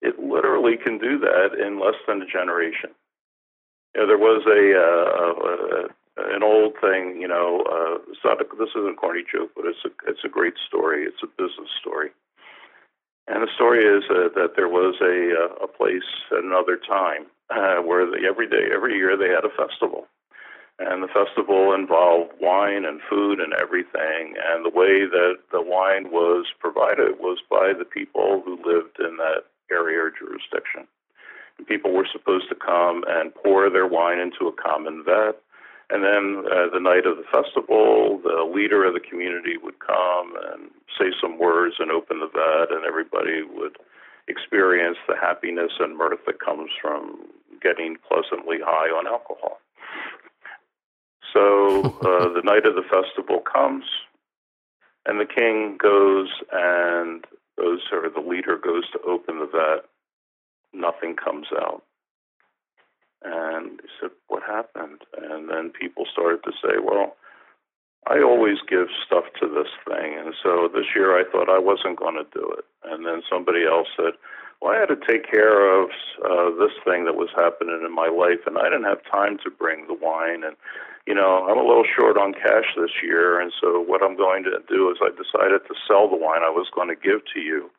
It 0.00 0.18
literally 0.18 0.76
can 0.76 0.98
do 0.98 1.18
that 1.20 1.54
in 1.58 1.80
less 1.80 1.98
than 2.06 2.22
a 2.22 2.26
generation. 2.26 2.90
You 3.94 4.02
know, 4.02 4.06
there 4.06 4.18
was 4.18 4.42
a, 4.46 4.62
uh, 4.74 5.84
uh, 5.86 6.34
an 6.34 6.42
old 6.42 6.74
thing. 6.80 7.20
You 7.20 7.28
know, 7.28 7.62
uh, 7.66 8.10
it's 8.10 8.20
not 8.24 8.40
a, 8.40 8.44
this 8.58 8.70
isn't 8.76 8.94
a 8.94 8.94
corny 8.94 9.22
joke, 9.30 9.50
but 9.54 9.66
it's 9.66 9.84
a 9.84 9.90
it's 10.10 10.24
a 10.24 10.28
great 10.28 10.54
story. 10.66 11.04
It's 11.04 11.22
a 11.22 11.26
business 11.26 11.70
story. 11.80 12.10
And 13.28 13.42
the 13.42 13.52
story 13.54 13.84
is 13.84 14.04
uh, 14.08 14.32
that 14.36 14.56
there 14.56 14.68
was 14.68 14.96
a 15.02 15.16
uh, 15.36 15.64
a 15.64 15.68
place 15.68 16.08
at 16.32 16.42
another 16.42 16.78
time 16.78 17.26
uh, 17.50 17.76
where 17.82 18.06
the, 18.06 18.24
every 18.26 18.48
day, 18.48 18.72
every 18.74 18.96
year, 18.96 19.16
they 19.16 19.28
had 19.28 19.44
a 19.44 19.52
festival, 19.52 20.06
and 20.78 21.02
the 21.02 21.08
festival 21.08 21.74
involved 21.74 22.32
wine 22.40 22.84
and 22.86 23.00
food 23.08 23.40
and 23.40 23.52
everything. 23.52 24.34
And 24.40 24.64
the 24.64 24.72
way 24.72 25.04
that 25.04 25.44
the 25.52 25.60
wine 25.60 26.10
was 26.10 26.46
provided 26.58 27.20
was 27.20 27.38
by 27.50 27.72
the 27.78 27.84
people 27.84 28.42
who 28.44 28.56
lived 28.64 28.96
in 28.98 29.18
that 29.18 29.44
area 29.70 30.04
or 30.04 30.10
jurisdiction. 30.10 30.88
And 31.58 31.66
people 31.66 31.92
were 31.92 32.08
supposed 32.10 32.48
to 32.48 32.54
come 32.54 33.04
and 33.06 33.34
pour 33.34 33.68
their 33.68 33.86
wine 33.86 34.20
into 34.20 34.48
a 34.48 34.52
common 34.52 35.04
vat. 35.04 35.34
And 35.90 36.04
then 36.04 36.44
uh, 36.44 36.68
the 36.72 36.80
night 36.80 37.06
of 37.06 37.16
the 37.16 37.24
festival, 37.32 38.20
the 38.22 38.44
leader 38.44 38.84
of 38.84 38.92
the 38.92 39.00
community 39.00 39.56
would 39.56 39.78
come 39.78 40.34
and 40.52 40.70
say 40.98 41.16
some 41.20 41.38
words 41.38 41.76
and 41.78 41.90
open 41.90 42.20
the 42.20 42.28
vat, 42.28 42.74
and 42.74 42.84
everybody 42.84 43.42
would 43.42 43.76
experience 44.28 44.98
the 45.08 45.16
happiness 45.16 45.72
and 45.80 45.96
mirth 45.96 46.20
that 46.26 46.40
comes 46.40 46.70
from 46.80 47.26
getting 47.62 47.96
pleasantly 48.06 48.58
high 48.60 48.90
on 48.90 49.06
alcohol. 49.06 49.60
So 51.32 51.80
uh, 52.02 52.34
the 52.34 52.42
night 52.44 52.66
of 52.66 52.74
the 52.74 52.82
festival 52.82 53.40
comes, 53.40 53.84
and 55.06 55.18
the 55.18 55.26
king 55.26 55.78
goes 55.80 56.28
and 56.52 57.24
goes, 57.58 57.80
or 57.92 58.10
the 58.10 58.26
leader 58.26 58.58
goes 58.58 58.84
to 58.92 59.00
open 59.08 59.38
the 59.38 59.46
vat. 59.46 59.88
Nothing 60.74 61.16
comes 61.16 61.46
out. 61.58 61.82
And 63.24 63.80
he 63.80 63.88
said, 64.00 64.10
What 64.28 64.42
happened? 64.42 65.02
And 65.16 65.48
then 65.48 65.70
people 65.70 66.04
started 66.10 66.42
to 66.44 66.52
say, 66.62 66.78
Well, 66.82 67.16
I 68.06 68.22
always 68.22 68.58
give 68.68 68.88
stuff 69.04 69.24
to 69.40 69.46
this 69.48 69.68
thing. 69.84 70.16
And 70.18 70.34
so 70.42 70.68
this 70.72 70.86
year 70.94 71.18
I 71.18 71.28
thought 71.30 71.50
I 71.50 71.58
wasn't 71.58 71.98
going 71.98 72.16
to 72.16 72.26
do 72.32 72.46
it. 72.56 72.64
And 72.84 73.04
then 73.04 73.22
somebody 73.28 73.66
else 73.66 73.88
said, 73.96 74.14
well, 74.60 74.74
I 74.74 74.80
had 74.80 74.90
to 74.90 74.98
take 75.06 75.30
care 75.30 75.62
of 75.70 75.90
uh, 76.24 76.50
this 76.58 76.74
thing 76.84 77.04
that 77.04 77.14
was 77.14 77.30
happening 77.36 77.78
in 77.84 77.94
my 77.94 78.08
life, 78.08 78.42
and 78.46 78.58
I 78.58 78.64
didn't 78.64 78.90
have 78.90 79.04
time 79.06 79.38
to 79.44 79.50
bring 79.50 79.86
the 79.86 79.94
wine. 79.94 80.42
And, 80.42 80.56
you 81.06 81.14
know, 81.14 81.46
I'm 81.46 81.58
a 81.58 81.66
little 81.66 81.86
short 81.86 82.18
on 82.18 82.34
cash 82.34 82.74
this 82.74 82.90
year, 83.02 83.40
and 83.40 83.52
so 83.60 83.80
what 83.80 84.02
I'm 84.02 84.16
going 84.16 84.42
to 84.44 84.58
do 84.68 84.90
is 84.90 84.98
I 85.00 85.10
decided 85.14 85.62
to 85.68 85.74
sell 85.86 86.10
the 86.10 86.18
wine 86.18 86.42
I 86.42 86.50
was 86.50 86.66
going 86.74 86.88
to 86.88 86.98
give 86.98 87.22
to 87.34 87.40
you. 87.40 87.70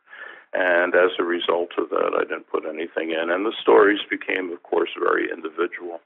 And 0.53 0.95
as 0.95 1.11
a 1.19 1.23
result 1.23 1.71
of 1.77 1.89
that, 1.89 2.17
I 2.17 2.23
didn't 2.23 2.49
put 2.49 2.65
anything 2.65 3.11
in. 3.11 3.29
And 3.29 3.45
the 3.45 3.53
stories 3.61 3.99
became, 4.09 4.51
of 4.51 4.63
course, 4.63 4.89
very 4.97 5.29
individual. 5.31 6.01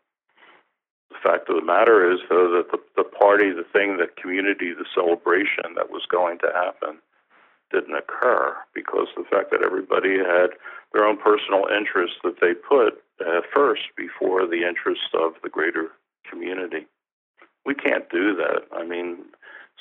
The 1.10 1.22
fact 1.24 1.48
of 1.50 1.56
the 1.56 1.66
matter 1.66 2.12
is, 2.12 2.20
though, 2.30 2.52
that 2.58 2.72
the, 2.72 2.80
the 2.98 3.08
party, 3.08 3.52
the 3.52 3.66
thing, 3.72 3.98
the 3.98 4.10
community, 4.20 4.74
the 4.74 4.90
celebration 4.94 5.76
that 5.76 5.92
was 5.92 6.06
going 6.10 6.40
to 6.40 6.52
happen 6.54 7.00
didn't 7.72 7.96
occur 7.96 8.56
because 8.76 9.08
the 9.16 9.24
fact 9.24 9.52
that 9.52 9.64
everybody 9.64 10.18
had 10.18 10.52
their 10.92 11.06
own 11.06 11.18
personal 11.18 11.66
interests 11.68 12.18
that 12.24 12.40
they 12.42 12.54
put 12.54 13.02
uh, 13.22 13.42
first 13.54 13.84
before 13.96 14.46
the 14.46 14.68
interests 14.68 15.10
of 15.14 15.34
the 15.42 15.50
greater 15.50 15.90
community. 16.30 16.86
We 17.66 17.76
can't 17.76 18.10
do 18.10 18.36
that. 18.36 18.68
I 18.76 18.84
mean, 18.84 19.26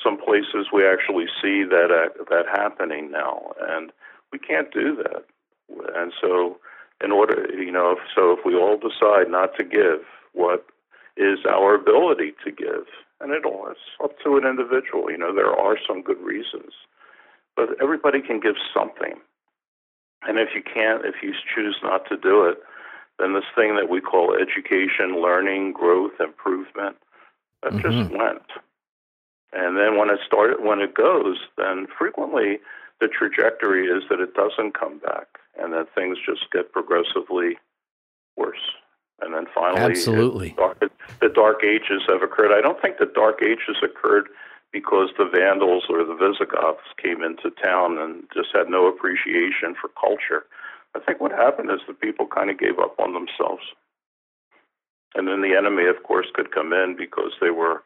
some 0.02 0.18
places 0.18 0.68
we 0.72 0.86
actually 0.86 1.26
see 1.42 1.64
that 1.64 1.90
uh, 1.90 2.24
that 2.30 2.46
happening 2.46 3.10
now, 3.10 3.52
and 3.60 3.92
we 4.32 4.38
can't 4.38 4.72
do 4.72 4.96
that. 4.96 5.24
And 5.94 6.12
so, 6.20 6.58
in 7.02 7.12
order, 7.12 7.46
you 7.52 7.72
know, 7.72 7.96
so 8.14 8.32
if 8.32 8.40
we 8.44 8.54
all 8.54 8.76
decide 8.76 9.30
not 9.30 9.56
to 9.58 9.64
give 9.64 10.04
what 10.32 10.66
is 11.16 11.40
our 11.48 11.74
ability 11.74 12.32
to 12.44 12.50
give, 12.50 12.86
and 13.20 13.32
it 13.32 13.44
all 13.44 13.68
it's 13.70 13.80
up 14.02 14.18
to 14.24 14.36
an 14.36 14.46
individual. 14.46 15.10
You 15.10 15.18
know, 15.18 15.34
there 15.34 15.52
are 15.52 15.76
some 15.86 16.02
good 16.02 16.20
reasons 16.20 16.72
but 17.56 17.70
everybody 17.80 18.20
can 18.20 18.40
give 18.40 18.56
something. 18.74 19.14
And 20.22 20.38
if 20.38 20.50
you 20.54 20.62
can't, 20.62 21.04
if 21.04 21.16
you 21.22 21.34
choose 21.54 21.76
not 21.82 22.08
to 22.08 22.16
do 22.16 22.44
it, 22.44 22.58
then 23.18 23.34
this 23.34 23.44
thing 23.54 23.76
that 23.76 23.88
we 23.88 24.00
call 24.00 24.34
education, 24.34 25.20
learning, 25.20 25.72
growth, 25.72 26.12
improvement, 26.20 26.96
that 27.62 27.72
mm-hmm. 27.72 27.80
just 27.80 28.10
went. 28.10 28.46
And 29.52 29.76
then 29.76 29.98
when 29.98 30.08
it 30.08 30.20
started, 30.26 30.64
when 30.64 30.80
it 30.80 30.94
goes, 30.94 31.38
then 31.58 31.86
frequently 31.98 32.58
the 33.02 33.08
trajectory 33.08 33.86
is 33.86 34.04
that 34.08 34.20
it 34.20 34.32
doesn't 34.34 34.78
come 34.78 35.00
back, 35.00 35.26
and 35.58 35.72
that 35.72 35.92
things 35.92 36.18
just 36.24 36.46
get 36.52 36.70
progressively 36.70 37.58
worse. 38.36 38.62
And 39.20 39.34
then 39.34 39.46
finally, 39.52 39.80
absolutely, 39.80 40.50
it, 40.50 40.56
dark, 40.56 40.78
the 41.20 41.28
dark 41.28 41.64
ages 41.64 42.02
have 42.08 42.22
occurred. 42.22 42.56
I 42.56 42.60
don't 42.60 42.80
think 42.80 42.98
the 42.98 43.10
dark 43.12 43.42
ages 43.42 43.82
occurred 43.82 44.28
because 44.72 45.10
the 45.18 45.26
Vandals 45.26 45.84
or 45.90 46.04
the 46.04 46.14
Visigoths 46.14 46.94
came 47.02 47.22
into 47.22 47.50
town 47.62 47.98
and 47.98 48.22
just 48.32 48.48
had 48.54 48.70
no 48.70 48.86
appreciation 48.86 49.74
for 49.74 49.90
culture. 49.98 50.46
I 50.94 51.00
think 51.00 51.20
what 51.20 51.32
happened 51.32 51.70
is 51.70 51.80
the 51.86 51.94
people 51.94 52.26
kind 52.26 52.50
of 52.50 52.58
gave 52.58 52.78
up 52.78 52.98
on 52.98 53.14
themselves. 53.14 53.62
And 55.14 55.26
then 55.28 55.42
the 55.42 55.56
enemy, 55.58 55.86
of 55.86 56.02
course, 56.04 56.26
could 56.34 56.52
come 56.52 56.72
in 56.72 56.96
because 56.96 57.32
they 57.40 57.50
were 57.50 57.82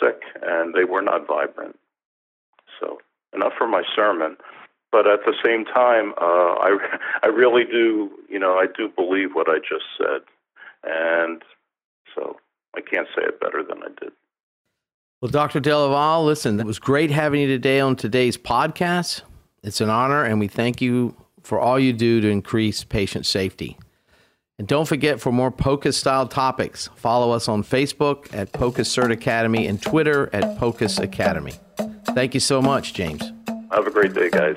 sick 0.00 0.22
and 0.42 0.74
they 0.74 0.84
were 0.84 1.02
not 1.02 1.26
vibrant. 1.26 1.78
So, 2.80 2.98
enough 3.34 3.52
for 3.56 3.66
my 3.66 3.82
sermon. 3.94 4.36
But 4.92 5.06
at 5.06 5.20
the 5.26 5.34
same 5.44 5.64
time, 5.64 6.12
uh, 6.20 6.54
I, 6.60 6.98
I 7.22 7.26
really 7.26 7.64
do, 7.64 8.10
you 8.28 8.38
know, 8.38 8.54
I 8.54 8.66
do 8.66 8.88
believe 8.88 9.34
what 9.34 9.48
I 9.48 9.58
just 9.58 9.84
said. 9.98 10.22
And 10.84 11.42
so 12.14 12.36
I 12.76 12.80
can't 12.80 13.08
say 13.16 13.22
it 13.22 13.40
better 13.40 13.62
than 13.62 13.82
I 13.82 13.88
did. 14.00 14.12
Well, 15.20 15.30
Dr. 15.30 15.60
Delaval, 15.60 16.24
listen, 16.24 16.60
it 16.60 16.66
was 16.66 16.78
great 16.78 17.10
having 17.10 17.40
you 17.40 17.48
today 17.48 17.80
on 17.80 17.96
today's 17.96 18.36
podcast. 18.36 19.22
It's 19.62 19.80
an 19.80 19.88
honor, 19.88 20.22
and 20.22 20.38
we 20.38 20.46
thank 20.46 20.80
you 20.80 21.16
for 21.42 21.58
all 21.58 21.78
you 21.78 21.92
do 21.92 22.20
to 22.20 22.28
increase 22.28 22.84
patient 22.84 23.24
safety. 23.24 23.78
And 24.58 24.68
don't 24.68 24.86
forget 24.86 25.20
for 25.20 25.32
more 25.32 25.50
POCUS 25.50 25.96
style 25.96 26.26
topics, 26.26 26.88
follow 26.96 27.30
us 27.32 27.48
on 27.48 27.62
Facebook 27.62 28.32
at 28.34 28.52
POCUS 28.52 28.88
Cert 28.88 29.10
Academy 29.10 29.66
and 29.66 29.80
Twitter 29.80 30.30
at 30.32 30.58
POCUS 30.58 30.98
Academy. 30.98 31.52
Thank 32.14 32.34
you 32.34 32.40
so 32.40 32.62
much, 32.62 32.94
James. 32.94 33.32
Have 33.70 33.86
a 33.86 33.90
great 33.90 34.14
day, 34.14 34.30
guys. 34.30 34.56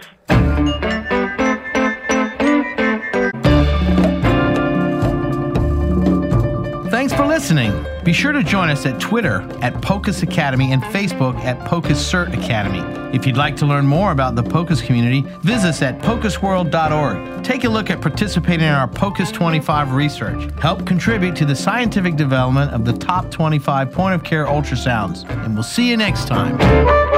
Thanks 6.90 7.14
for 7.14 7.26
listening. 7.26 7.86
Be 8.04 8.14
sure 8.14 8.32
to 8.32 8.44
join 8.44 8.70
us 8.70 8.86
at 8.86 9.00
Twitter 9.00 9.42
at 9.62 9.82
POCUS 9.82 10.24
Academy 10.24 10.74
and 10.74 10.84
Facebook 10.84 11.36
at 11.46 11.60
POCUS 11.66 11.98
Cert 11.98 12.34
Academy. 12.34 12.80
If 13.16 13.26
you'd 13.26 13.38
like 13.38 13.56
to 13.58 13.66
learn 13.66 13.86
more 13.86 14.12
about 14.12 14.36
the 14.36 14.44
POCUS 14.44 14.82
community, 14.82 15.22
visit 15.42 15.70
us 15.70 15.82
at 15.82 16.00
POCUSworld.org. 16.00 17.44
Take 17.44 17.64
a 17.64 17.70
look 17.70 17.90
at 17.90 18.02
participating 18.02 18.68
in 18.68 18.74
our 18.74 18.88
POCUS 18.88 19.32
25 19.32 19.94
research. 19.94 20.52
Help 20.60 20.86
contribute 20.86 21.36
to 21.38 21.46
the 21.46 21.56
scientific 21.56 22.16
development 22.16 22.72
of 22.72 22.86
the 22.86 22.94
top 22.94 23.32
25 23.32 23.92
point 23.92 24.14
of 24.14 24.24
care 24.24 24.46
ultrasounds. 24.46 25.28
And 25.46 25.54
we'll 25.54 25.64
see 25.64 25.90
you 25.90 25.98
next 25.98 26.28
time. 26.28 27.09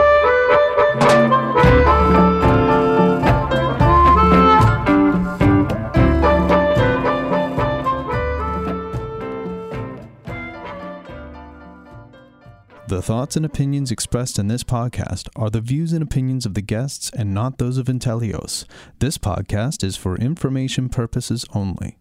The 12.91 13.01
thoughts 13.01 13.37
and 13.37 13.45
opinions 13.45 13.89
expressed 13.89 14.37
in 14.37 14.49
this 14.49 14.65
podcast 14.65 15.29
are 15.37 15.49
the 15.49 15.61
views 15.61 15.93
and 15.93 16.03
opinions 16.03 16.45
of 16.45 16.55
the 16.55 16.61
guests 16.61 17.09
and 17.15 17.33
not 17.33 17.57
those 17.57 17.77
of 17.77 17.85
Inteleos. 17.85 18.65
This 18.99 19.17
podcast 19.17 19.81
is 19.81 19.95
for 19.95 20.17
information 20.17 20.89
purposes 20.89 21.45
only. 21.53 22.00